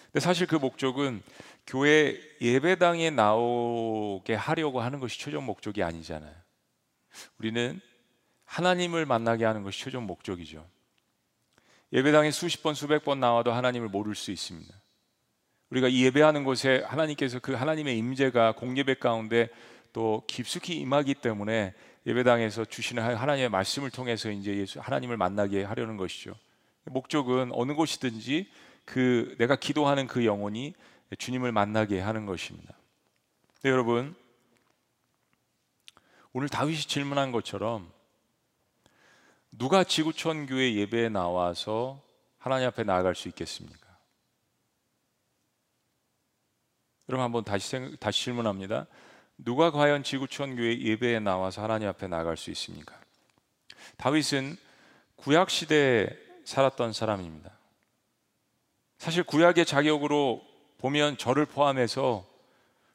근데 0.06 0.19
사실 0.19 0.47
그 0.47 0.56
목적은 0.56 1.21
교회 1.67 2.19
예배당에 2.41 3.10
나오게 3.10 4.36
하려고 4.36 4.82
하는 4.82 4.99
것이 4.99 5.19
최종 5.19 5.45
목적이 5.45 5.84
아니잖아요. 5.84 6.34
우리는 7.39 7.80
하나님을 8.45 9.06
만나게 9.06 9.45
하는 9.45 9.63
것이 9.63 9.80
최종 9.80 10.06
목적이죠. 10.06 10.65
예배당에 11.93 12.32
수십 12.32 12.62
번, 12.62 12.75
수백 12.75 13.04
번 13.04 13.19
나와도 13.19 13.51
하나님을 13.51 13.89
모를 13.89 14.15
수 14.15 14.32
있습니다. 14.32 14.73
우리가 15.69 15.91
예배하는 15.91 16.43
곳에 16.43 16.84
하나님께서 16.86 17.39
그 17.39 17.54
하나님의 17.54 17.97
임재가 17.97 18.54
공예배 18.54 18.95
가운데 18.95 19.49
또 19.93 20.23
깊숙이 20.28 20.75
임하기 20.75 21.15
때문에 21.15 21.73
예배당에서 22.06 22.65
주시는 22.65 23.15
하나님의 23.15 23.49
말씀을 23.49 23.89
통해서 23.89 24.30
이제 24.30 24.56
예수 24.58 24.80
하나님을 24.80 25.17
만나게 25.17 25.63
하려는 25.63 25.97
것이죠. 25.97 26.36
목적은 26.84 27.49
어느 27.54 27.73
곳이든지 27.73 28.47
그 28.86 29.36
내가 29.39 29.56
기도하는 29.56 30.06
그 30.06 30.25
영혼이 30.25 30.75
주님을 31.18 31.52
만나게 31.52 32.00
하는 32.00 32.26
것입니다. 32.26 32.76
네, 33.62 33.70
여러분 33.70 34.15
오늘 36.34 36.50
다윗이 36.50 36.82
질문한 36.82 37.32
것처럼 37.32 37.91
누가 39.52 39.84
지구촌 39.84 40.48
교회 40.48 40.74
예배에 40.74 41.10
나와서 41.10 42.02
하나님 42.38 42.68
앞에 42.68 42.84
나아갈 42.84 43.15
수 43.15 43.28
있겠습니까? 43.30 43.86
여러분 47.08 47.24
한번 47.24 47.44
다시 47.44 47.70
생, 47.70 47.96
다시 47.98 48.24
질문합니다. 48.24 48.88
누가 49.38 49.72
과연 49.72 50.04
지구촌 50.04 50.56
교회 50.56 50.78
예배에 50.78 51.20
나와서 51.20 51.63
하나님 51.63 51.88
앞에 51.88 52.08
나갈 52.08 52.38
수 52.38 52.52
있습니까? 52.52 53.00
다윗은 53.98 54.58
구약 55.15 55.50
시대에 55.50 56.08
살았던 56.46 56.94
사람입니다. 56.94 57.52
사실 58.98 59.24
구약의 59.24 59.65
자격으로 59.65 60.44
보면 60.80 61.18
저를 61.18 61.46
포함해서 61.46 62.26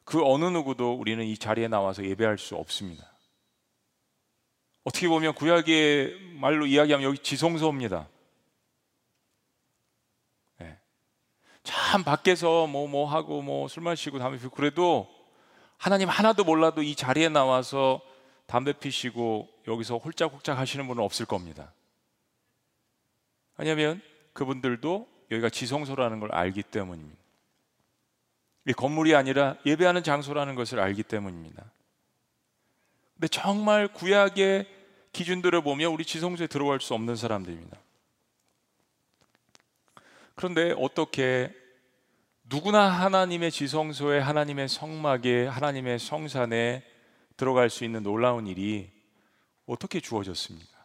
그 0.04 0.24
어느 0.24 0.44
누구도 0.46 0.94
우리는 0.94 1.24
이 1.24 1.36
자리에 1.36 1.68
나와서 1.68 2.04
예배할 2.04 2.38
수 2.38 2.56
없습니다. 2.56 3.10
어떻게 4.84 5.08
보면 5.08 5.34
구약의 5.34 6.36
말로 6.40 6.66
이야기하면 6.66 7.06
여기 7.06 7.18
지성소입니다. 7.18 8.08
네. 10.58 10.78
참 11.62 12.02
밖에서 12.02 12.66
뭐뭐 12.66 12.88
뭐 12.88 13.06
하고 13.06 13.42
뭐 13.42 13.68
술 13.68 13.82
마시고 13.82 14.18
담배 14.18 14.38
피고 14.38 14.50
그래도 14.50 15.08
하나님 15.76 16.08
하나도 16.08 16.44
몰라도 16.44 16.82
이 16.82 16.94
자리에 16.94 17.28
나와서 17.28 18.00
담배 18.46 18.72
피시고 18.72 19.48
여기서 19.68 19.98
홀짝홀짝 19.98 20.58
하시는 20.58 20.86
분은 20.88 21.02
없을 21.02 21.26
겁니다. 21.26 21.72
왜냐하면 23.56 24.02
그분들도 24.32 25.06
여기가 25.30 25.50
지성소라는 25.50 26.18
걸 26.20 26.32
알기 26.32 26.62
때문입니다. 26.64 27.19
이 28.70 28.72
건물이 28.72 29.14
아니라 29.14 29.56
예배하는 29.66 30.02
장소라는 30.02 30.54
것을 30.54 30.78
알기 30.78 31.02
때문입니다. 31.02 31.64
근데 33.14 33.28
정말 33.28 33.88
구약의 33.88 34.66
기준들을 35.12 35.60
보면 35.62 35.92
우리 35.92 36.04
지성소에 36.04 36.46
들어갈 36.46 36.80
수 36.80 36.94
없는 36.94 37.16
사람들입니다. 37.16 37.76
그런데 40.36 40.72
어떻게 40.78 41.52
누구나 42.44 42.88
하나님의 42.88 43.50
지성소에 43.50 44.20
하나님의 44.20 44.68
성막에 44.68 45.46
하나님의 45.46 45.98
성산에 45.98 46.84
들어갈 47.36 47.70
수 47.70 47.84
있는 47.84 48.02
놀라운 48.02 48.46
일이 48.46 48.90
어떻게 49.66 50.00
주어졌습니까? 50.00 50.78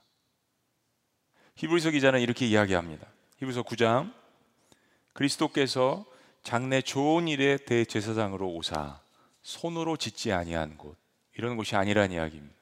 히브리서 1.55 1.91
기자는 1.91 2.19
이렇게 2.19 2.45
이야기합니다. 2.47 3.07
히브리서 3.37 3.63
9장 3.63 4.11
그리스도께서 5.13 6.05
장래 6.45 6.81
좋은 6.81 7.27
일의 7.27 7.57
대제사장으로 7.65 8.47
오사 8.53 9.01
손으로 9.41 9.97
짓지 9.97 10.31
아니한 10.31 10.77
곳 10.77 10.95
이런 11.37 11.57
곳이 11.57 11.75
아니란 11.75 12.13
이야기입니다. 12.13 12.55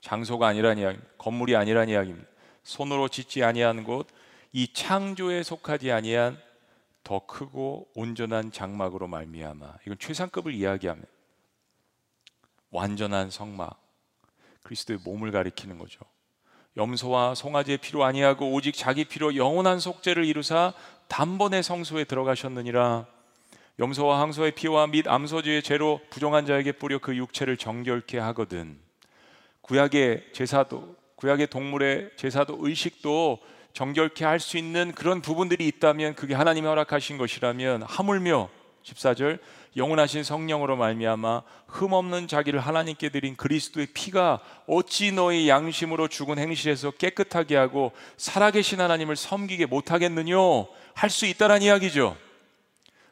장소가 0.00 0.46
아니란 0.46 0.78
이야기입니다. 0.78 1.12
건물이 1.18 1.54
아니란 1.56 1.90
이야기입니다. 1.90 2.26
손으로 2.62 3.08
짓지 3.08 3.44
아니한 3.44 3.84
곳 3.84 4.08
이 4.56 4.72
창조에 4.72 5.42
속하지 5.42 5.92
아니한 5.92 6.40
더 7.04 7.26
크고 7.26 7.88
온전한 7.94 8.50
장막으로 8.50 9.06
말미암아 9.06 9.74
이건 9.84 9.98
최상급을 9.98 10.54
이야기합니다. 10.54 11.06
완전한 12.70 13.28
성막 13.28 13.78
그리스도의 14.62 15.00
몸을 15.04 15.30
가리키는 15.30 15.78
거죠. 15.78 16.00
염소와 16.78 17.34
송아지의 17.34 17.76
피로 17.78 18.04
아니하고 18.04 18.50
오직 18.50 18.74
자기 18.74 19.04
피로 19.04 19.36
영원한 19.36 19.78
속죄를 19.78 20.24
이루사 20.24 20.72
단번에 21.08 21.60
성소에 21.60 22.04
들어가셨느니라. 22.04 23.06
염소와 23.78 24.20
항소의 24.22 24.52
피와 24.52 24.86
및 24.86 25.06
암소지의 25.06 25.62
죄로 25.62 26.00
부정한 26.08 26.46
자에게 26.46 26.72
뿌려 26.72 26.98
그 26.98 27.14
육체를 27.14 27.56
정결케 27.58 28.18
하거든. 28.18 28.78
구약의 29.60 30.28
제사도 30.32 30.96
구약의 31.16 31.48
동물의 31.48 32.10
제사도 32.16 32.56
의식도 32.60 33.38
정결케 33.74 34.24
할 34.24 34.40
수 34.40 34.56
있는 34.56 34.92
그런 34.92 35.20
부분들이 35.20 35.66
있다면 35.68 36.14
그게 36.14 36.34
하나님이 36.34 36.66
허락하신 36.66 37.18
것이라면 37.18 37.82
하물며 37.82 38.48
14절 38.82 39.40
영원하신 39.76 40.24
성령으로 40.24 40.76
말미암아 40.76 41.42
흠 41.66 41.92
없는 41.92 42.28
자기를 42.28 42.60
하나님께 42.60 43.10
드린 43.10 43.36
그리스도의 43.36 43.88
피가 43.92 44.40
어찌 44.66 45.12
너희 45.12 45.50
양심으로 45.50 46.08
죽은 46.08 46.38
행실에서 46.38 46.92
깨끗하게 46.92 47.56
하고 47.56 47.92
살아계신 48.16 48.80
하나님을 48.80 49.16
섬기게 49.16 49.66
못하겠느뇨 49.66 50.68
할 50.94 51.10
수 51.10 51.26
있다란 51.26 51.60
이야기죠. 51.60 52.16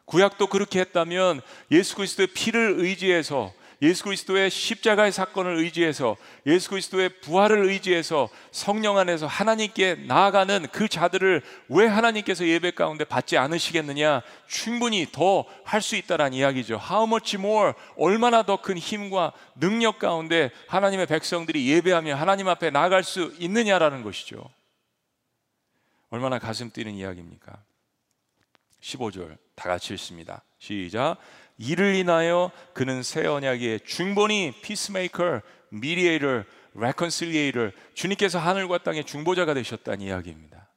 구약도 0.05 0.47
그렇게 0.47 0.79
했다면 0.81 1.41
예수 1.71 1.95
그리스도의 1.95 2.27
피를 2.27 2.75
의지해서 2.77 3.53
예수 3.81 4.05
그리스도의 4.05 4.49
십자가의 4.49 5.11
사건을 5.11 5.57
의지해서 5.57 6.15
예수 6.45 6.69
그리스도의 6.69 7.19
부활을 7.19 7.65
의지해서 7.65 8.29
성령 8.51 8.97
안에서 8.97 9.27
하나님께 9.27 9.95
나아가는 10.07 10.65
그 10.71 10.87
자들을 10.87 11.43
왜 11.67 11.85
하나님께서 11.85 12.47
예배 12.47 12.71
가운데 12.71 13.03
받지 13.03 13.37
않으시겠느냐? 13.37 14.21
충분히 14.47 15.05
더 15.11 15.45
할 15.65 15.81
수 15.81 15.97
있다란 15.97 16.33
이야기죠. 16.33 16.79
How 16.89 17.05
much 17.05 17.35
more? 17.37 17.73
얼마나 17.97 18.43
더 18.43 18.57
큰 18.61 18.77
힘과 18.77 19.33
능력 19.55 19.99
가운데 19.99 20.51
하나님의 20.67 21.05
백성들이 21.07 21.67
예배하며 21.69 22.15
하나님 22.15 22.47
앞에 22.47 22.69
나아갈 22.69 23.03
수 23.03 23.33
있느냐라는 23.39 24.03
것이죠. 24.03 24.49
얼마나 26.09 26.39
가슴 26.39 26.71
뛰는 26.71 26.93
이야기입니까? 26.93 27.61
15절 28.85 29.37
다 29.55 29.69
같이 29.69 29.93
읽습니다. 29.93 30.43
시작. 30.59 31.17
이를 31.57 31.95
인하여 31.95 32.51
그는 32.73 33.01
새 33.01 33.25
언약의 33.25 33.81
중보니 33.85 34.55
peacemaker, 34.61 35.41
mediator, 35.69 36.43
reconciliator 36.75 37.71
주님께서 37.93 38.37
하늘과 38.37 38.79
땅의 38.79 39.05
중보자가 39.05 39.53
되셨다는 39.53 40.01
이야기입니다. 40.01 40.69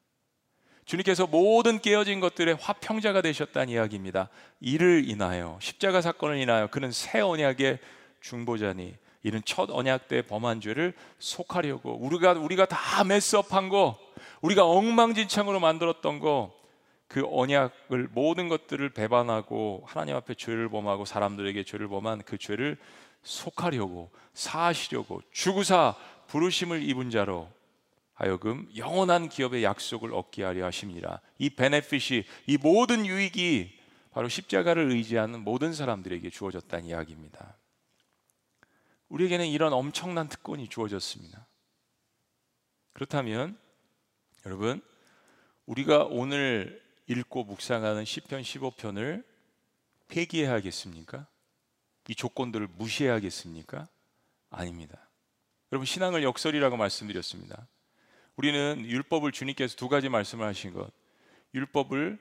주님께서 0.85 1.27
모든 1.27 1.81
깨어진 1.81 2.21
것들의 2.21 2.57
화평자가 2.59 3.21
되셨다는 3.21 3.69
이야기입니다. 3.69 4.31
이를 4.61 5.05
인하여 5.07 5.59
십자가 5.61 6.01
사건을 6.01 6.39
인하여 6.39 6.69
그는 6.69 6.91
새 6.93 7.21
언약의 7.21 7.79
중보자니 8.23 8.95
이는 9.25 9.43
첫 9.45 9.69
언약 9.71 10.09
때 10.09 10.23
범한 10.23 10.63
죄를 10.63 10.95
속하려고 11.19 11.99
우리가 11.99 12.33
우리가 12.33 12.65
다 12.67 13.05
mess 13.05 13.33
up한 13.33 13.69
거 13.69 13.99
우리가 14.41 14.65
엉망진창으로 14.65 15.61
만들었던 15.61 16.21
거 16.21 16.58
그 17.09 17.25
언약을 17.27 18.09
모든 18.13 18.49
것들을 18.49 18.91
배반하고 18.91 19.83
하나님 19.87 20.15
앞에 20.15 20.35
죄를 20.35 20.69
범하고 20.69 21.07
사람들에게 21.07 21.65
죄를 21.65 21.89
범한 21.89 22.23
그 22.23 22.37
죄를 22.37 22.77
속하려고 23.23 24.11
사하시려고 24.35 25.23
주구사 25.33 25.97
부르심을 26.29 26.83
입은 26.83 27.11
자로 27.11 27.51
하여금 28.13 28.69
영원한 28.77 29.29
기업의 29.29 29.65
약속을 29.65 30.13
얻게 30.13 30.45
하려 30.45 30.67
하십니다. 30.67 31.23
이 31.39 31.51
베네핏이 31.51 32.25
이 32.47 32.59
모든 32.59 33.07
유익이 33.07 33.79
바로 34.11 34.29
십자가를 34.29 34.91
의지하는 34.91 35.41
모든 35.45 35.73
사람들에게 35.73 36.29
주어졌다는 36.31 36.87
이야기입니다. 36.87 37.57
우리에게는 39.09 39.47
이런 39.47 39.73
엄청난 39.73 40.29
특권이 40.29 40.69
주어졌습니다. 40.69 41.47
그렇다면 42.93 43.57
여러분 44.45 44.83
우리가 45.67 46.05
오늘 46.05 46.83
읽고 47.09 47.45
묵상하는 47.45 48.05
시편 48.05 48.43
15편을 48.43 49.25
폐기해야겠습니까? 50.09 51.27
이 52.09 52.15
조건들을 52.15 52.69
무시해야겠습니까? 52.77 53.89
아닙니다. 54.51 55.09
여러분 55.73 55.87
신앙을 55.87 56.23
역설이라고 56.23 56.77
말씀드렸습니다. 56.77 57.67
우리는 58.37 58.85
율법을 58.87 59.33
주님께서 59.33 59.77
두 59.77 59.89
가지 59.89 60.09
말씀을 60.09 60.47
하신 60.47 60.73
것. 60.73 60.91
율법을 61.55 62.19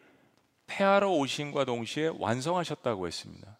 폐하러 0.67 1.11
오신과 1.11 1.65
동시에 1.65 2.11
완성하셨다고 2.17 3.07
했습니다. 3.07 3.57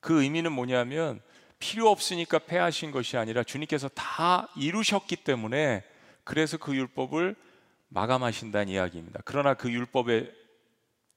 그 0.00 0.22
의미는 0.22 0.52
뭐냐면 0.52 1.20
필요 1.58 1.88
없으니까 1.88 2.38
폐하신 2.40 2.90
것이 2.90 3.16
아니라 3.16 3.42
주님께서 3.42 3.88
다 3.88 4.48
이루셨기 4.56 5.16
때문에 5.16 5.82
그래서 6.22 6.58
그 6.58 6.76
율법을 6.76 7.34
마감하신다는 7.96 8.68
이야기입니다. 8.68 9.20
그러나 9.24 9.54
그 9.54 9.72
율법의 9.72 10.30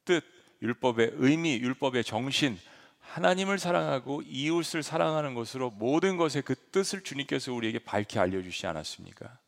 뜻, 0.06 0.24
율법의 0.62 1.12
의미, 1.16 1.60
율법의 1.60 2.06
정신, 2.06 2.58
하나님을 3.00 3.60
사랑하고 3.60 4.22
이웃을 4.26 4.82
사랑하는 4.82 5.34
것으로 5.34 5.72
모든 5.72 6.16
것의 6.16 6.44
그 6.46 6.56
뜻을 6.56 7.04
주님께서 7.04 7.52
우리에게 7.54 7.80
밝히 7.80 8.18
알려주시지 8.18 8.66
않았습니까? 8.68 9.40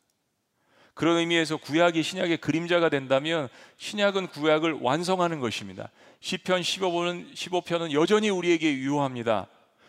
그런 0.92 1.16
의미에서 1.16 1.56
구약이 1.56 2.02
신약의 2.02 2.36
그림자가 2.36 2.90
된다면 2.90 3.48
신약은 3.78 4.26
구약을 4.26 4.80
완성하는 4.82 5.40
것입니다. 5.40 5.90
시편 6.20 6.60
15편은 6.60 7.32
15편은 7.32 7.92
여전히 7.92 8.28
우리에게 8.28 8.74
유효합니다. 8.74 9.46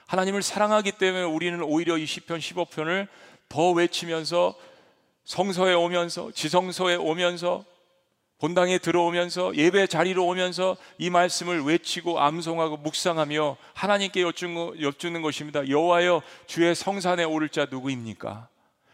하나님을 0.08 0.42
사랑하기 0.42 0.94
때문에 0.94 1.24
우리는 1.26 1.62
오히려 1.62 1.98
이 1.98 2.06
시편 2.06 2.40
15편을 2.40 3.10
더 3.50 3.72
외치면서 3.72 4.56
성서에 5.26 5.74
오면서 5.74 6.32
지성소에 6.32 6.96
오면서 6.96 7.66
본당에 8.40 8.78
들어오면서 8.78 9.56
예배 9.56 9.88
자리로 9.88 10.26
오면서 10.26 10.76
이 10.98 11.10
말씀을 11.10 11.64
외치고 11.64 12.20
암송하고 12.20 12.78
묵상하며 12.78 13.56
하나님께 13.74 14.22
여쭙는 14.22 15.22
것입니다. 15.22 15.68
여호와여 15.70 16.22
주의 16.46 16.76
성산에 16.76 17.24
오를 17.24 17.48
자 17.48 17.68
누구입니까? 17.72 18.50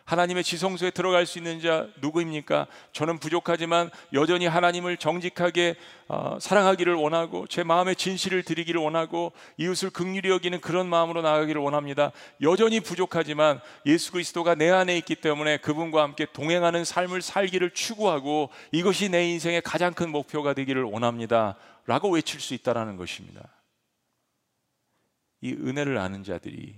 하나님의 0.09 0.43
지성소에 0.43 0.89
들어갈 0.89 1.27
수 1.27 1.37
있는 1.37 1.61
자 1.61 1.87
누구입니까? 2.01 2.65
저는 2.93 3.19
부족하지만 3.19 3.91
여전히 4.11 4.47
하나님을 4.47 4.97
정직하게 4.97 5.75
어, 6.07 6.39
사랑하기를 6.41 6.95
원하고 6.95 7.45
제 7.45 7.61
마음의 7.61 7.95
진실을 7.95 8.41
드리기를 8.41 8.81
원하고 8.81 9.33
이웃을 9.57 9.91
극률히 9.91 10.31
여기는 10.31 10.61
그런 10.61 10.89
마음으로 10.89 11.21
나가기를 11.21 11.61
원합니다. 11.61 12.11
여전히 12.41 12.79
부족하지만 12.79 13.61
예수 13.85 14.11
그리스도가 14.11 14.55
내 14.55 14.71
안에 14.71 14.97
있기 14.97 15.13
때문에 15.13 15.57
그분과 15.57 16.01
함께 16.01 16.25
동행하는 16.25 16.85
삶을 16.85 17.21
살기를 17.21 17.75
추구하고 17.75 18.49
이것이 18.71 19.09
내 19.09 19.29
인생의 19.29 19.61
가장 19.61 19.93
큰 19.93 20.09
목표가 20.09 20.55
되기를 20.55 20.81
원합니다. 20.85 21.55
라고 21.85 22.09
외칠 22.09 22.41
수 22.41 22.55
있다라는 22.55 22.97
것입니다. 22.97 23.47
이 25.41 25.53
은혜를 25.53 25.99
아는 25.99 26.23
자들이 26.23 26.77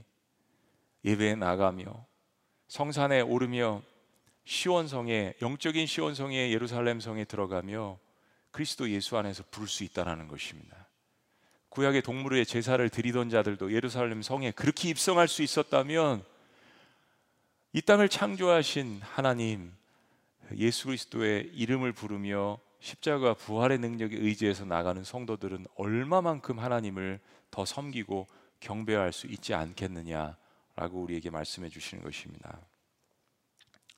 예배에 1.06 1.36
나가며 1.36 2.11
성산에 2.72 3.20
오르며 3.20 3.82
시원성에 4.46 5.34
영적인 5.42 5.86
시원성의 5.88 6.54
예루살렘 6.54 7.02
성에 7.02 7.26
들어가며 7.26 8.00
그리스도 8.52 8.90
예수 8.90 9.18
안에서 9.18 9.44
부를 9.52 9.68
수 9.68 9.84
있다라는 9.84 10.30
것입니다. 10.30 10.88
구약의 11.68 12.02
동물의 12.02 12.46
제사를 12.46 12.90
드리던 12.90 13.30
자들도 13.30 13.74
예루살렘 13.74 14.22
성에 14.22 14.52
그렇게 14.52 14.88
입성할 14.88 15.28
수 15.28 15.44
있었다면 15.44 16.24
이 17.74 17.82
땅을 17.82 18.08
창조하신 18.08 19.02
하나님 19.04 19.74
예수 20.56 20.86
그리스도의 20.86 21.52
이름을 21.54 21.92
부르며 21.92 22.58
십자가 22.80 23.34
부활의 23.34 23.80
능력에 23.80 24.16
의지해서 24.16 24.64
나가는 24.64 25.04
성도들은 25.04 25.66
얼마만큼 25.76 26.58
하나님을 26.58 27.20
더 27.50 27.66
섬기고 27.66 28.28
경배할 28.62 29.12
수 29.12 29.28
있지 29.28 29.54
않겠느냐 29.54 30.38
라고 30.82 31.00
우리에게 31.04 31.30
말씀해 31.30 31.70
주시는 31.70 32.04
것입니다. 32.04 32.60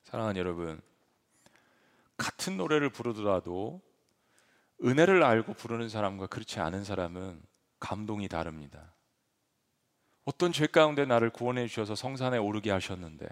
사랑하는 0.04 0.38
여러분, 0.38 0.82
같은 2.18 2.58
노래를 2.58 2.90
부르더라도 2.90 3.82
은혜를 4.84 5.24
알고 5.24 5.54
부르는 5.54 5.88
사람과 5.88 6.28
그렇지 6.28 6.60
않은 6.60 6.84
사람은 6.84 7.42
감동이 7.80 8.28
다릅니다. 8.28 8.94
어떤 10.26 10.52
죄 10.52 10.68
가운데 10.68 11.06
나를 11.06 11.30
구원해 11.30 11.68
주셔서 11.68 11.96
성산에 11.96 12.38
오르게 12.38 12.70
하셨는데 12.70 13.30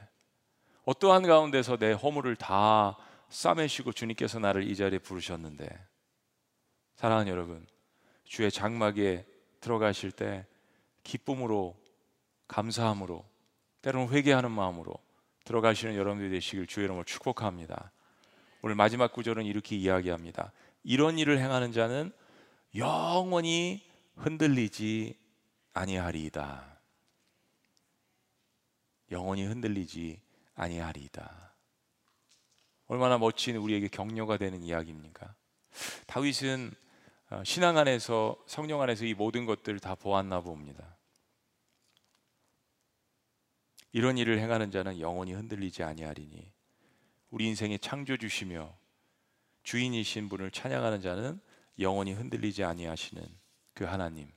어떠한 0.85 1.23
가운데서 1.23 1.75
내 1.75 1.91
허물을 1.91 2.37
다 2.37 2.97
싸매시고 3.27 3.91
주님께서 3.91 4.39
나를 4.39 4.63
이 4.63 4.77
자리에 4.77 4.99
부르셨는데 4.99 5.67
사랑하는 6.95 7.29
여러분 7.29 7.67
주의 8.23 8.49
장막에 8.49 9.25
들어가실 9.59 10.13
때 10.13 10.47
기쁨으로 11.03 11.77
감사함으로 12.47 13.30
때로는 13.81 14.09
회개하는 14.09 14.51
마음으로 14.51 14.93
들어가시는 15.45 15.95
여러분들이 15.95 16.29
되시길 16.31 16.67
주의 16.67 16.85
이름으로 16.85 17.03
축복합니다. 17.03 17.91
오늘 18.61 18.75
마지막 18.75 19.11
구절은 19.11 19.45
이렇게 19.45 19.75
이야기합니다. 19.75 20.51
이런 20.83 21.17
일을 21.17 21.39
행하는 21.39 21.71
자는 21.71 22.11
영원히 22.75 23.83
흔들리지 24.15 25.17
아니하리이다. 25.73 26.79
영원히 29.11 29.45
흔들리지 29.45 30.21
아니하리이다. 30.55 31.53
얼마나 32.87 33.17
멋진 33.17 33.55
우리에게 33.55 33.87
격려가 33.87 34.37
되는 34.37 34.63
이야기입니까? 34.63 35.33
다윗은 36.07 36.71
어, 37.29 37.41
신앙 37.45 37.77
안에서 37.77 38.35
성령 38.45 38.81
안에서 38.81 39.05
이 39.05 39.13
모든 39.13 39.45
것들을 39.45 39.79
다 39.79 39.95
보았나 39.95 40.41
봅니다. 40.41 40.97
이런 43.93 44.17
일을 44.17 44.39
행하는 44.39 44.71
자는 44.71 44.99
영원히 44.99 45.33
흔들리지 45.33 45.83
아니하리니 45.83 46.51
우리 47.29 47.47
인생의 47.47 47.79
창조주시며 47.79 48.77
주인이신 49.63 50.29
분을 50.29 50.51
찬양하는 50.51 51.01
자는 51.01 51.39
영원히 51.79 52.13
흔들리지 52.13 52.63
아니하시는 52.63 53.23
그 53.73 53.83
하나님 53.85 54.29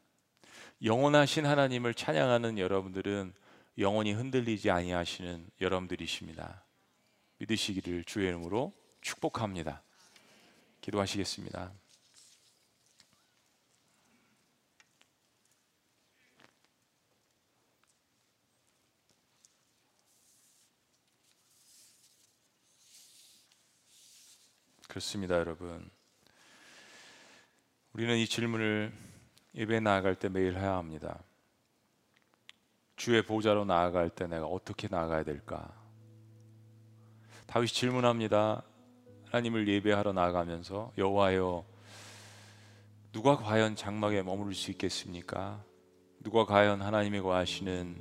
영원하신 0.82 1.46
하나님을 1.46 1.94
찬양하는 1.94 2.58
여러분들은 2.58 3.32
영원히 3.78 4.12
흔들리지 4.12 4.70
아니하시는 4.70 5.50
여러분들이십니다. 5.60 6.64
믿으시기를 7.38 8.04
주의 8.04 8.28
이름으로 8.28 8.72
축복합니다. 9.00 9.82
기도하시겠습니다. 10.80 11.72
그렇습니다, 24.94 25.34
여러분. 25.34 25.90
우리는 27.94 28.16
이 28.16 28.28
질문을 28.28 28.92
예배 29.56 29.80
나아갈 29.80 30.14
때 30.14 30.28
매일 30.28 30.56
해야 30.56 30.76
합니다. 30.76 31.18
주의 32.94 33.20
보좌로 33.20 33.64
나아갈 33.64 34.08
때 34.08 34.28
내가 34.28 34.46
어떻게 34.46 34.86
나아가야 34.88 35.24
될까? 35.24 35.74
다윗이 37.46 37.70
질문합니다. 37.70 38.62
하나님을 39.32 39.66
예배하러 39.66 40.12
나아가면서 40.12 40.92
여호와여 40.96 41.66
누가 43.10 43.36
과연 43.36 43.74
장막에 43.74 44.22
머무를 44.22 44.54
수 44.54 44.70
있겠습니까? 44.70 45.60
누가 46.20 46.44
과연 46.44 46.80
하나님이 46.80 47.20
거하시는 47.20 48.00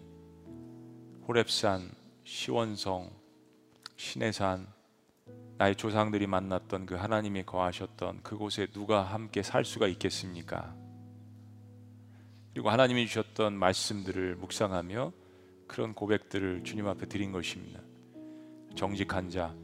호렙산, 1.28 1.92
시원성, 2.24 3.10
신해산 3.98 4.72
나의 5.58 5.76
조상들이 5.76 6.28
만났던 6.28 6.86
그 6.86 6.96
하나님이 6.96 7.44
거하셨던 7.44 8.24
그곳에 8.24 8.68
누가 8.68 9.04
함께 9.04 9.44
살 9.44 9.64
수가 9.64 9.88
있겠습니까? 9.88 10.76
그리고 12.54 12.70
하나님이 12.70 13.08
주셨던 13.08 13.54
말씀들을 13.54 14.36
묵상하며 14.36 15.12
그런 15.68 15.94
고백들을 15.94 16.64
주님 16.64 16.88
앞에 16.88 17.08
드린 17.08 17.32
것입니다. 17.32 17.82
정직한 18.76 19.30
자, 19.30 19.56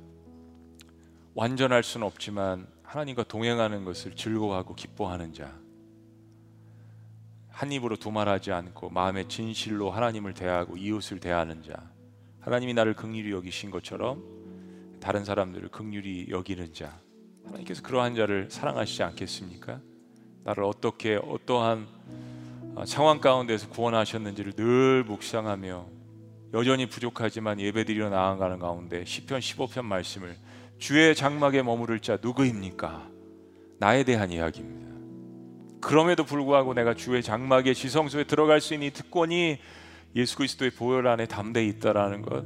완전할 1.36 1.84
수는 1.84 2.06
없지만 2.06 2.68
하나님과 2.84 3.24
동행하는 3.24 3.86
것을 3.86 4.16
즐거워하고 4.16 4.76
기뻐하는 4.76 5.34
자, 5.34 5.60
한 7.50 7.72
입으로 7.72 7.98
두말하지 7.98 8.52
않고 8.52 8.90
마음의 8.90 9.28
진실로 9.28 9.92
하나님을 9.92 10.34
대하고 10.34 10.78
이웃을 10.78 11.20
대하는 11.20 11.62
자, 11.62 11.92
하나님이 12.40 12.74
나를 12.74 12.94
극률히 12.94 13.32
여기신 13.32 13.70
것처럼 13.70 14.39
다른 15.00 15.26
사람들을 15.26 15.70
극률히 15.70 16.28
여기는 16.30 16.74
자, 16.74 17.00
하나님께서 17.46 17.82
그러한 17.82 18.16
자를 18.16 18.50
사랑하시지 18.50 19.04
않겠습니까? 19.04 19.80
나를 20.44 20.64
어떻게 20.64 21.16
어떠한 21.16 21.88
어, 22.76 22.86
상황 22.86 23.20
가운데서 23.20 23.70
구원하셨는지를 23.70 24.54
늘 24.54 25.04
묵상하며 25.04 25.86
여전히 26.54 26.88
부족하지만 26.88 27.60
예배드리러 27.60 28.10
나아가는 28.10 28.58
가운데 28.58 29.06
시편 29.06 29.40
15편 29.40 29.86
말씀을 29.86 30.36
주의 30.78 31.14
장막에 31.14 31.62
머무를 31.62 32.00
자 32.00 32.18
누구입니까? 32.22 33.08
나에 33.80 34.04
대한 34.04 34.32
이야기입니다. 34.32 34.90
그럼에도 35.82 36.24
불구하고 36.24 36.74
내가 36.74 36.94
주의 36.94 37.22
장막의 37.22 37.76
지성소에 37.76 38.26
들어갈 38.26 38.62
수 38.62 38.74
있는 38.74 38.88
이 38.88 38.92
특권이 38.92 39.60
예수 40.16 40.38
그리스도의 40.38 40.72
보혈 40.72 41.08
안에 41.08 41.28
담대해 41.28 41.66
있다라는 41.68 42.22
것 42.22 42.46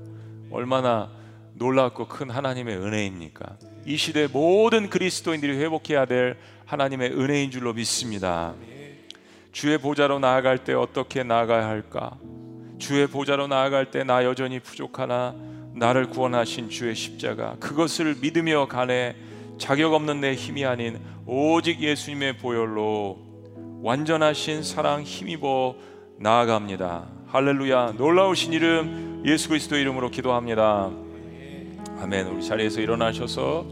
얼마나 0.51 1.11
놀랍고 1.55 2.07
큰 2.07 2.29
하나님의 2.29 2.77
은혜입니까? 2.77 3.57
이 3.85 3.97
시대 3.97 4.27
모든 4.31 4.89
그리스도인들이 4.89 5.57
회복해야 5.57 6.05
될 6.05 6.37
하나님의 6.65 7.11
은혜인 7.11 7.51
줄로 7.51 7.73
믿습니다. 7.73 8.53
주의 9.51 9.77
보좌로 9.77 10.19
나아갈 10.19 10.63
때 10.63 10.73
어떻게 10.73 11.23
나아가야 11.23 11.67
할까? 11.67 12.17
주의 12.79 13.05
보좌로 13.07 13.47
나아갈 13.47 13.91
때 13.91 14.03
나 14.03 14.23
여전히 14.25 14.59
부족하나 14.59 15.35
나를 15.75 16.09
구원하신 16.09 16.69
주의 16.69 16.95
십자가 16.95 17.55
그것을 17.59 18.15
믿으며 18.21 18.67
가네 18.67 19.15
자격 19.57 19.93
없는 19.93 20.21
내 20.21 20.33
힘이 20.33 20.65
아닌 20.65 20.99
오직 21.25 21.81
예수님의 21.81 22.37
보혈로 22.37 23.19
완전하신 23.83 24.63
사랑 24.63 25.03
힘입어 25.03 25.75
나아갑니다. 26.17 27.05
할렐루야 27.27 27.93
놀라우신 27.97 28.53
이름 28.53 29.23
예수 29.25 29.49
그리스도 29.49 29.77
이름으로 29.77 30.09
기도합니다. 30.09 30.91
아멘. 32.03 32.27
우리 32.27 32.43
자리에서 32.43 32.81
일어나셔서 32.81 33.65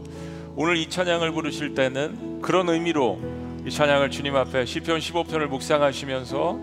오늘 0.56 0.78
이 0.78 0.88
찬양을 0.88 1.32
부르실 1.32 1.74
때는 1.74 2.40
그런 2.40 2.66
의미로 2.70 3.20
이 3.66 3.70
찬양을 3.70 4.10
주님 4.10 4.34
앞에 4.36 4.64
시편 4.64 5.00
15편을 5.00 5.48
묵상하시면서 5.48 6.58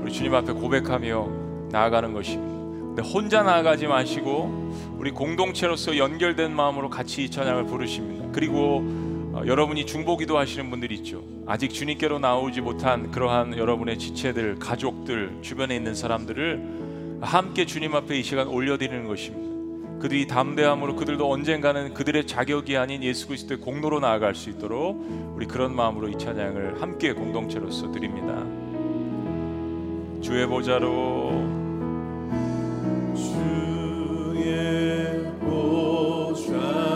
우리 0.00 0.12
주님 0.12 0.34
앞에 0.34 0.54
고백하며 0.54 1.68
나아가는 1.70 2.14
것입니다. 2.14 2.94
근데 2.94 3.02
혼자 3.02 3.42
나아가지 3.42 3.86
마시고 3.86 4.96
우리 4.96 5.10
공동체로서 5.10 5.98
연결된 5.98 6.56
마음으로 6.56 6.88
같이 6.88 7.24
이 7.24 7.30
찬양을 7.30 7.66
부르십니다. 7.66 8.28
그리고 8.32 8.82
어, 9.34 9.42
여러분이 9.44 9.84
중보기도 9.84 10.38
하시는 10.38 10.70
분들이 10.70 10.94
있죠. 10.96 11.22
아직 11.46 11.68
주님께로 11.68 12.18
나오지 12.18 12.62
못한 12.62 13.10
그러한 13.10 13.58
여러분의 13.58 13.98
지체들, 13.98 14.58
가족들, 14.58 15.40
주변에 15.42 15.76
있는 15.76 15.94
사람들을 15.94 17.18
함께 17.20 17.66
주님 17.66 17.94
앞에 17.94 18.18
이 18.18 18.22
시간 18.22 18.48
올려드리는 18.48 19.06
것입니다. 19.06 19.49
그들이 20.00 20.26
담대함으로 20.26 20.96
그들도 20.96 21.30
언젠가는 21.30 21.92
그들의 21.92 22.26
자격이 22.26 22.78
아닌 22.78 23.02
예수 23.02 23.28
그리스도의 23.28 23.60
공로로 23.60 24.00
나아갈 24.00 24.34
수 24.34 24.48
있도록 24.48 24.98
우리 25.34 25.46
그런 25.46 25.76
마음으로 25.76 26.08
이 26.08 26.18
찬양을 26.18 26.80
함께 26.80 27.12
공동체로서 27.12 27.92
드립니다. 27.92 28.42
주의 30.22 30.46
보좌로 30.46 31.30
주의 33.14 35.22
보좌 35.40 36.89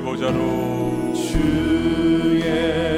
보좌로. 0.00 1.12
주의 1.14 2.95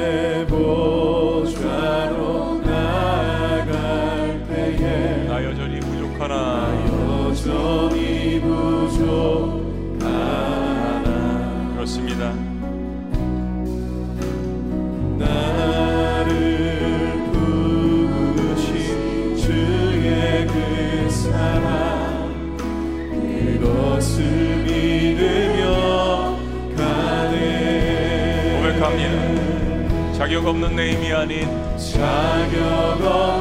없는 30.49 30.75
내 30.75 30.93
힘이 30.93 31.13
아닌 31.13 31.47
자격 31.77 32.99
없는 33.01 33.38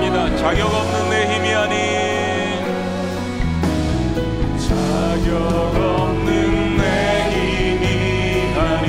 고백합니다. 0.00 0.34
자격 0.36 0.72
없는 0.72 1.10
내 1.10 1.34
힘이 1.34 1.52
아닌 1.52 1.70
자격 4.58 5.32
없는 5.76 6.76
내 6.78 6.82
힘이 7.30 7.84
아닌 8.58 8.88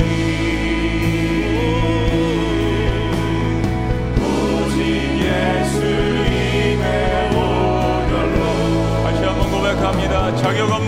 오직 4.17 4.79
예수님의 5.19 6.83
보혈로 7.31 8.39
다시 9.03 9.17
한번 9.23 9.41
고백합니다. 9.51 10.13
자격 10.37 10.71
없는 10.71 10.80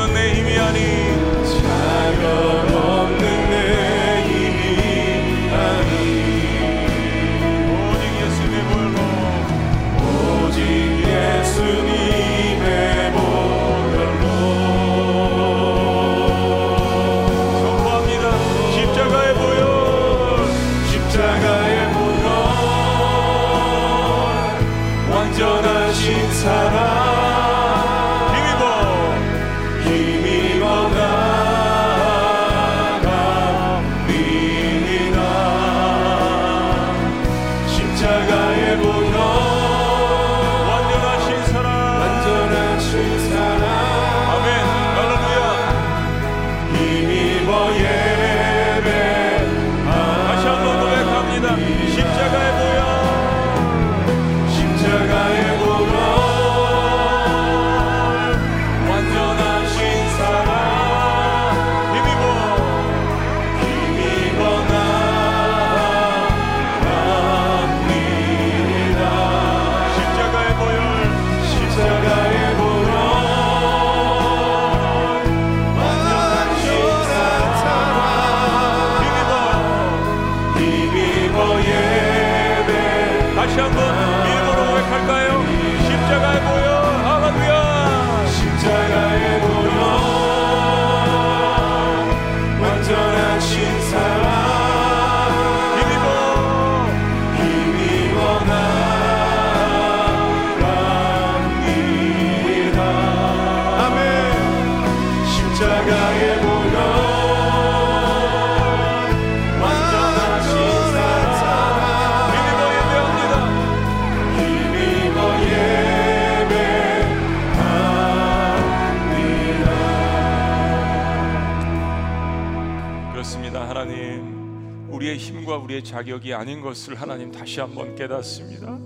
우리의 124.90 125.18
힘과 125.18 125.58
우리의 125.58 125.84
자격이 125.84 126.34
아닌 126.34 126.62
것을 126.62 126.96
하나님 126.96 127.32
다시 127.32 127.60
한번 127.60 127.96
깨닫습니다. 127.96 128.80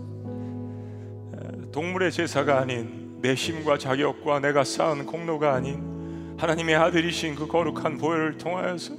에, 1.34 1.72
동물의 1.72 2.12
제사가 2.12 2.60
아닌 2.60 3.20
내 3.22 3.34
힘과 3.34 3.78
자격과 3.78 4.42
내가 4.42 4.66
쌓은 4.66 5.06
공로가 5.06 5.54
아닌 5.54 6.36
하나님의 6.38 6.76
아들이신 6.76 7.36
그 7.36 7.48
거룩한 7.48 7.98
보혈을 7.98 8.38
통하여서 8.38 8.96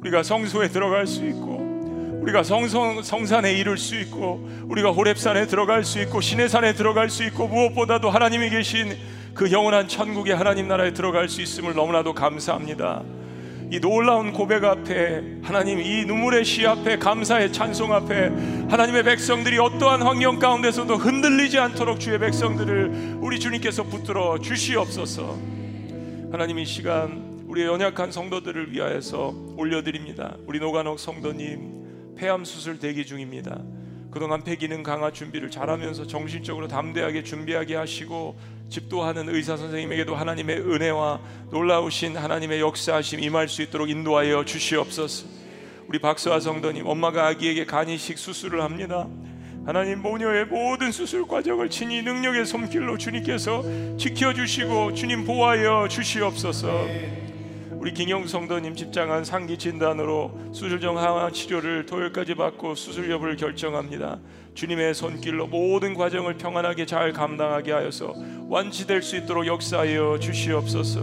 우리가 0.00 0.22
성소에 0.22 0.68
들어갈 0.68 1.06
수 1.06 1.26
있고 1.26 2.20
우리가 2.22 2.42
성성, 2.42 3.02
성산에 3.02 3.52
이룰 3.52 3.76
수 3.76 3.94
있고 4.00 4.48
우리가 4.68 4.90
호렙산에 4.90 5.48
들어갈 5.48 5.84
수 5.84 6.00
있고 6.00 6.22
시내산에 6.22 6.72
들어갈 6.72 7.10
수 7.10 7.24
있고 7.24 7.46
무엇보다도 7.46 8.08
하나님이 8.08 8.48
계신 8.48 8.96
그 9.34 9.52
영원한 9.52 9.86
천국의 9.86 10.34
하나님 10.34 10.66
나라에 10.66 10.94
들어갈 10.94 11.28
수 11.28 11.42
있음을 11.42 11.74
너무나도 11.74 12.14
감사합니다. 12.14 13.02
이 13.68 13.80
놀라운 13.80 14.32
고백 14.32 14.62
앞에 14.62 15.40
하나님 15.42 15.80
이 15.80 16.04
눈물의 16.04 16.44
시 16.44 16.64
앞에 16.64 16.98
감사의 16.98 17.52
찬송 17.52 17.92
앞에 17.92 18.28
하나님의 18.70 19.02
백성들이 19.02 19.58
어떠한 19.58 20.02
환경 20.02 20.38
가운데서도 20.38 20.94
흔들리지 20.94 21.58
않도록 21.58 21.98
주의 21.98 22.16
백성들을 22.16 23.18
우리 23.20 23.40
주님께서 23.40 23.82
붙들어 23.82 24.38
주시옵소서. 24.38 25.36
하나님 26.30 26.60
이 26.60 26.64
시간 26.64 27.44
우리의 27.48 27.66
연약한 27.66 28.12
성도들을 28.12 28.72
위하여서 28.72 29.34
올려드립니다. 29.56 30.36
우리 30.46 30.60
노간옥 30.60 31.00
성도님 31.00 32.14
폐암 32.16 32.44
수술 32.44 32.78
대기 32.78 33.04
중입니다. 33.04 33.60
그동안 34.12 34.44
폐기능 34.44 34.84
강화 34.84 35.10
준비를 35.10 35.50
잘하면서 35.50 36.06
정신적으로 36.06 36.68
담대하게 36.68 37.24
준비하게 37.24 37.74
하시고 37.74 38.36
집도하는 38.68 39.28
의사 39.28 39.56
선생님에게도 39.56 40.14
하나님의 40.14 40.58
은혜와 40.60 41.20
놀라우신 41.50 42.16
하나님의 42.16 42.60
역사하심 42.60 43.20
임할 43.20 43.48
수 43.48 43.62
있도록 43.62 43.88
인도하여 43.88 44.44
주시옵소서. 44.44 45.26
우리 45.88 46.00
박수아 46.00 46.40
성도님 46.40 46.86
엄마가 46.86 47.28
아기에게 47.28 47.64
간이식 47.64 48.18
수술을 48.18 48.62
합니다. 48.62 49.08
하나님 49.64 50.00
모녀의 50.00 50.46
모든 50.46 50.92
수술 50.92 51.26
과정을 51.26 51.70
친히 51.70 52.02
능력의 52.02 52.46
손길로 52.46 52.98
주님께서 52.98 53.64
지켜주시고 53.96 54.94
주님 54.94 55.24
보호하여 55.24 55.88
주시옵소서. 55.88 56.86
우리 57.72 57.92
김영 57.94 58.26
성도님 58.26 58.74
집장한 58.74 59.24
상기 59.24 59.58
진단으로 59.58 60.50
수술정 60.52 60.98
항암 60.98 61.32
치료를 61.32 61.86
토요일까지 61.86 62.34
받고 62.34 62.74
수술 62.74 63.10
여부를 63.10 63.36
결정합니다. 63.36 64.18
주님의 64.56 64.94
손길로 64.94 65.46
모든 65.46 65.92
과정을 65.92 66.38
평안하게 66.38 66.86
잘 66.86 67.12
감당하게 67.12 67.72
하여서 67.72 68.14
완치될 68.48 69.02
수 69.02 69.16
있도록 69.16 69.46
역사하여 69.46 70.18
주시옵소서. 70.18 71.02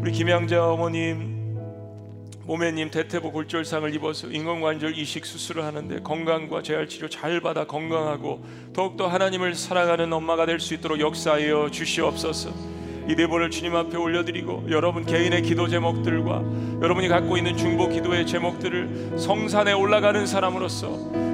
우리 0.00 0.12
김양자 0.12 0.64
어머님 0.64 1.34
모매님 2.44 2.92
대퇴부 2.92 3.32
골절상을 3.32 3.92
입어서 3.96 4.28
인공관절 4.28 4.96
이식 4.96 5.26
수술을 5.26 5.64
하는데 5.64 6.00
건강과 6.00 6.62
재활 6.62 6.88
치료 6.88 7.08
잘 7.08 7.40
받아 7.40 7.66
건강하고 7.66 8.44
더욱더 8.72 9.08
하나님을 9.08 9.56
사랑하는 9.56 10.12
엄마가 10.12 10.46
될 10.46 10.60
수 10.60 10.72
있도록 10.74 11.00
역사하여 11.00 11.70
주시옵소서. 11.72 12.50
이 13.08 13.16
대본을 13.16 13.50
주님 13.50 13.74
앞에 13.74 13.96
올려드리고 13.96 14.66
여러분 14.70 15.04
개인의 15.04 15.42
기도 15.42 15.66
제목들과 15.66 16.44
여러분이 16.80 17.08
갖고 17.08 17.36
있는 17.36 17.56
중보 17.56 17.88
기도의 17.88 18.28
제목들을 18.28 19.18
성산에 19.18 19.72
올라가는 19.72 20.24
사람으로서 20.24 20.88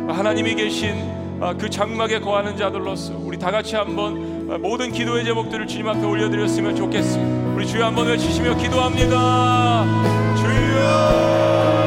하나님이 0.08 0.54
계신 0.54 0.94
아, 0.94 1.21
그 1.58 1.68
장막에 1.68 2.20
거하는 2.20 2.56
자들로서 2.56 3.14
우리 3.18 3.36
다 3.36 3.50
같이 3.50 3.74
한번 3.74 4.48
아, 4.48 4.58
모든 4.58 4.92
기도의 4.92 5.24
제목들을 5.24 5.66
주님 5.66 5.88
앞에 5.88 6.04
올려드렸으면 6.04 6.76
좋겠습니다. 6.76 7.54
우리 7.54 7.66
주여 7.66 7.86
한번 7.86 8.06
외치시며 8.06 8.56
기도합니다. 8.56 9.84
주여. 10.36 11.81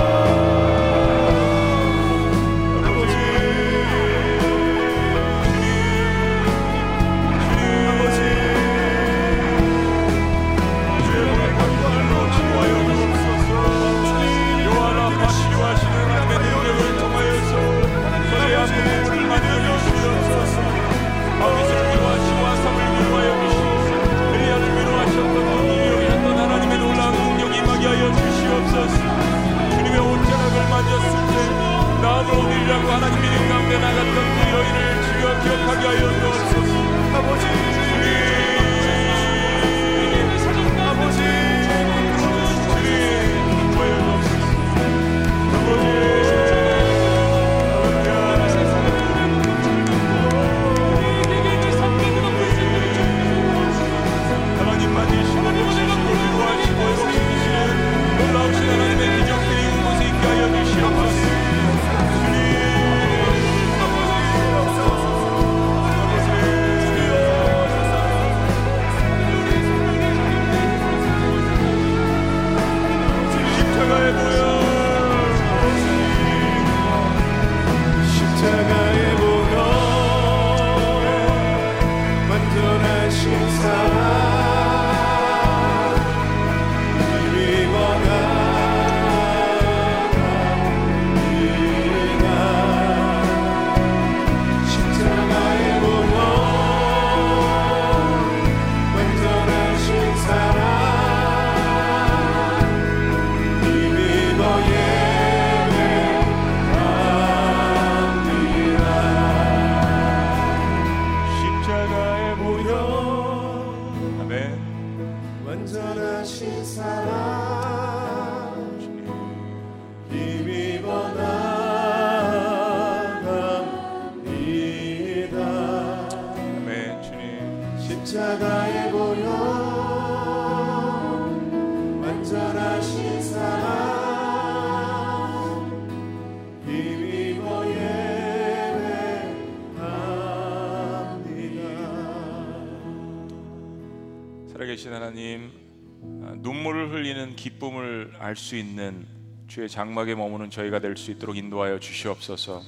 알수 148.35 148.57
있는 148.57 149.07
주의 149.47 149.69
장막에 149.69 150.13
머무는 150.13 150.49
저희가 150.49 150.79
될 150.79 150.97
수 150.97 151.09
있도록 151.11 151.37
인도하여 151.37 151.79
주시옵소서. 151.79 152.61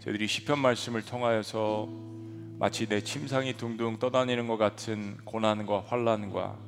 저희들이 0.00 0.26
시편 0.26 0.58
말씀을 0.58 1.02
통하여서 1.02 1.88
마치 2.58 2.86
내 2.88 3.00
침상이 3.00 3.56
둥둥 3.56 4.00
떠다니는 4.00 4.48
것 4.48 4.56
같은 4.56 5.16
고난과 5.24 5.84
환란과 5.86 6.58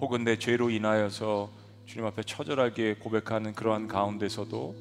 혹은 0.00 0.22
내 0.22 0.38
죄로 0.38 0.68
인하여서 0.68 1.50
주님 1.86 2.04
앞에 2.04 2.24
처절하게 2.24 2.96
고백하는 2.96 3.54
그러한 3.54 3.88
가운데서도 3.88 4.76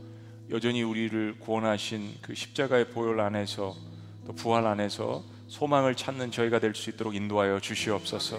여전히 0.49 0.83
우리를 0.83 1.39
구원하신 1.39 2.15
그 2.21 2.35
십자가의 2.35 2.89
보혈 2.89 3.21
안에서 3.21 3.73
또 4.25 4.33
부활 4.33 4.67
안에서 4.67 5.23
소망을 5.47 5.95
찾는 5.95 6.31
저희가 6.31 6.59
될 6.59 6.75
수 6.75 6.89
있도록 6.89 7.15
인도하여 7.15 7.61
주시옵소서. 7.61 8.37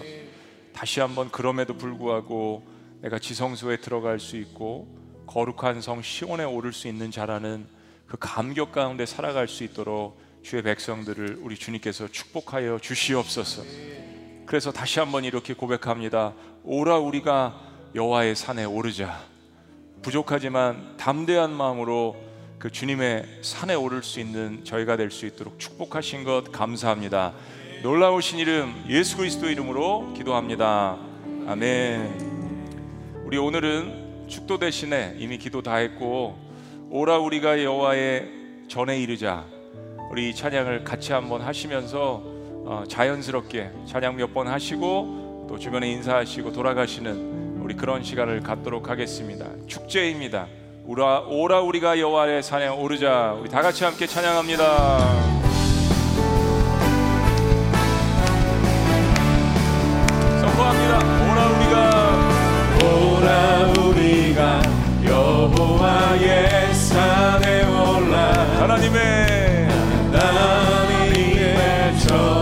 다시 0.73 0.99
한번 0.99 1.31
그럼에도 1.31 1.75
불구하고 1.75 2.77
내가 3.01 3.19
지성소에 3.19 3.77
들어갈 3.77 4.19
수 4.19 4.37
있고 4.37 4.87
거룩한 5.27 5.81
성 5.81 6.01
시온에 6.01 6.43
오를 6.43 6.73
수 6.73 6.87
있는 6.87 7.11
자라는 7.11 7.65
그 8.07 8.17
감격 8.19 8.71
가운데 8.71 9.05
살아갈 9.05 9.47
수 9.47 9.63
있도록 9.63 10.19
주의 10.41 10.63
백성들을 10.63 11.39
우리 11.41 11.55
주님께서 11.55 12.07
축복하여 12.07 12.79
주시옵소서. 12.79 13.63
그래서 14.45 14.71
다시 14.71 14.99
한번 14.99 15.23
이렇게 15.25 15.53
고백합니다. 15.53 16.33
오라 16.63 16.97
우리가 16.97 17.59
여호와의 17.93 18.35
산에 18.35 18.65
오르자. 18.65 19.19
부족하지만 20.01 20.97
담대한 20.97 21.51
마음으로 21.51 22.15
그 22.57 22.71
주님의 22.71 23.39
산에 23.41 23.75
오를 23.75 24.01
수 24.01 24.19
있는 24.19 24.65
저희가 24.65 24.97
될 24.97 25.11
수 25.11 25.25
있도록 25.25 25.59
축복하신 25.59 26.23
것 26.23 26.51
감사합니다. 26.51 27.33
놀라우신 27.83 28.39
이름 28.39 28.83
예수 28.89 29.17
그리스도 29.17 29.49
이름으로 29.49 30.13
기도합니다. 30.15 30.97
아멘. 31.47 32.28
우리 33.29 33.37
오늘은 33.37 34.25
축도 34.27 34.57
대신에 34.57 35.13
이미 35.19 35.37
기도 35.37 35.61
다 35.61 35.75
했고 35.75 36.35
오라 36.89 37.19
우리가 37.19 37.63
여호와의 37.63 38.27
전에 38.67 38.97
이르자 38.99 39.45
우리 40.09 40.31
이 40.31 40.35
찬양을 40.35 40.83
같이 40.83 41.13
한번 41.13 41.41
하시면서 41.43 42.23
어, 42.65 42.83
자연스럽게 42.87 43.69
찬양 43.85 44.15
몇 44.15 44.33
번 44.33 44.47
하시고 44.47 45.45
또 45.47 45.59
주변에 45.59 45.87
인사하시고 45.91 46.53
돌아가시는 46.53 47.59
우리 47.61 47.75
그런 47.75 48.01
시간을 48.03 48.39
갖도록 48.41 48.89
하겠습니다. 48.89 49.45
축제입니다. 49.67 50.47
오라, 50.87 51.61
우리가 51.61 51.99
여호와의 51.99 52.41
산에 52.41 52.67
오르자 52.67 53.37
우리 53.39 53.47
다 53.47 53.61
같이 53.61 53.83
함께 53.83 54.07
찬양합니다. 54.07 55.38
우리가 64.39 64.61
여호와의 65.05 66.73
산에 66.73 67.65
올라 67.65 68.31
하나님의 68.61 69.67
하나님의 70.13 71.99
전 71.99 72.38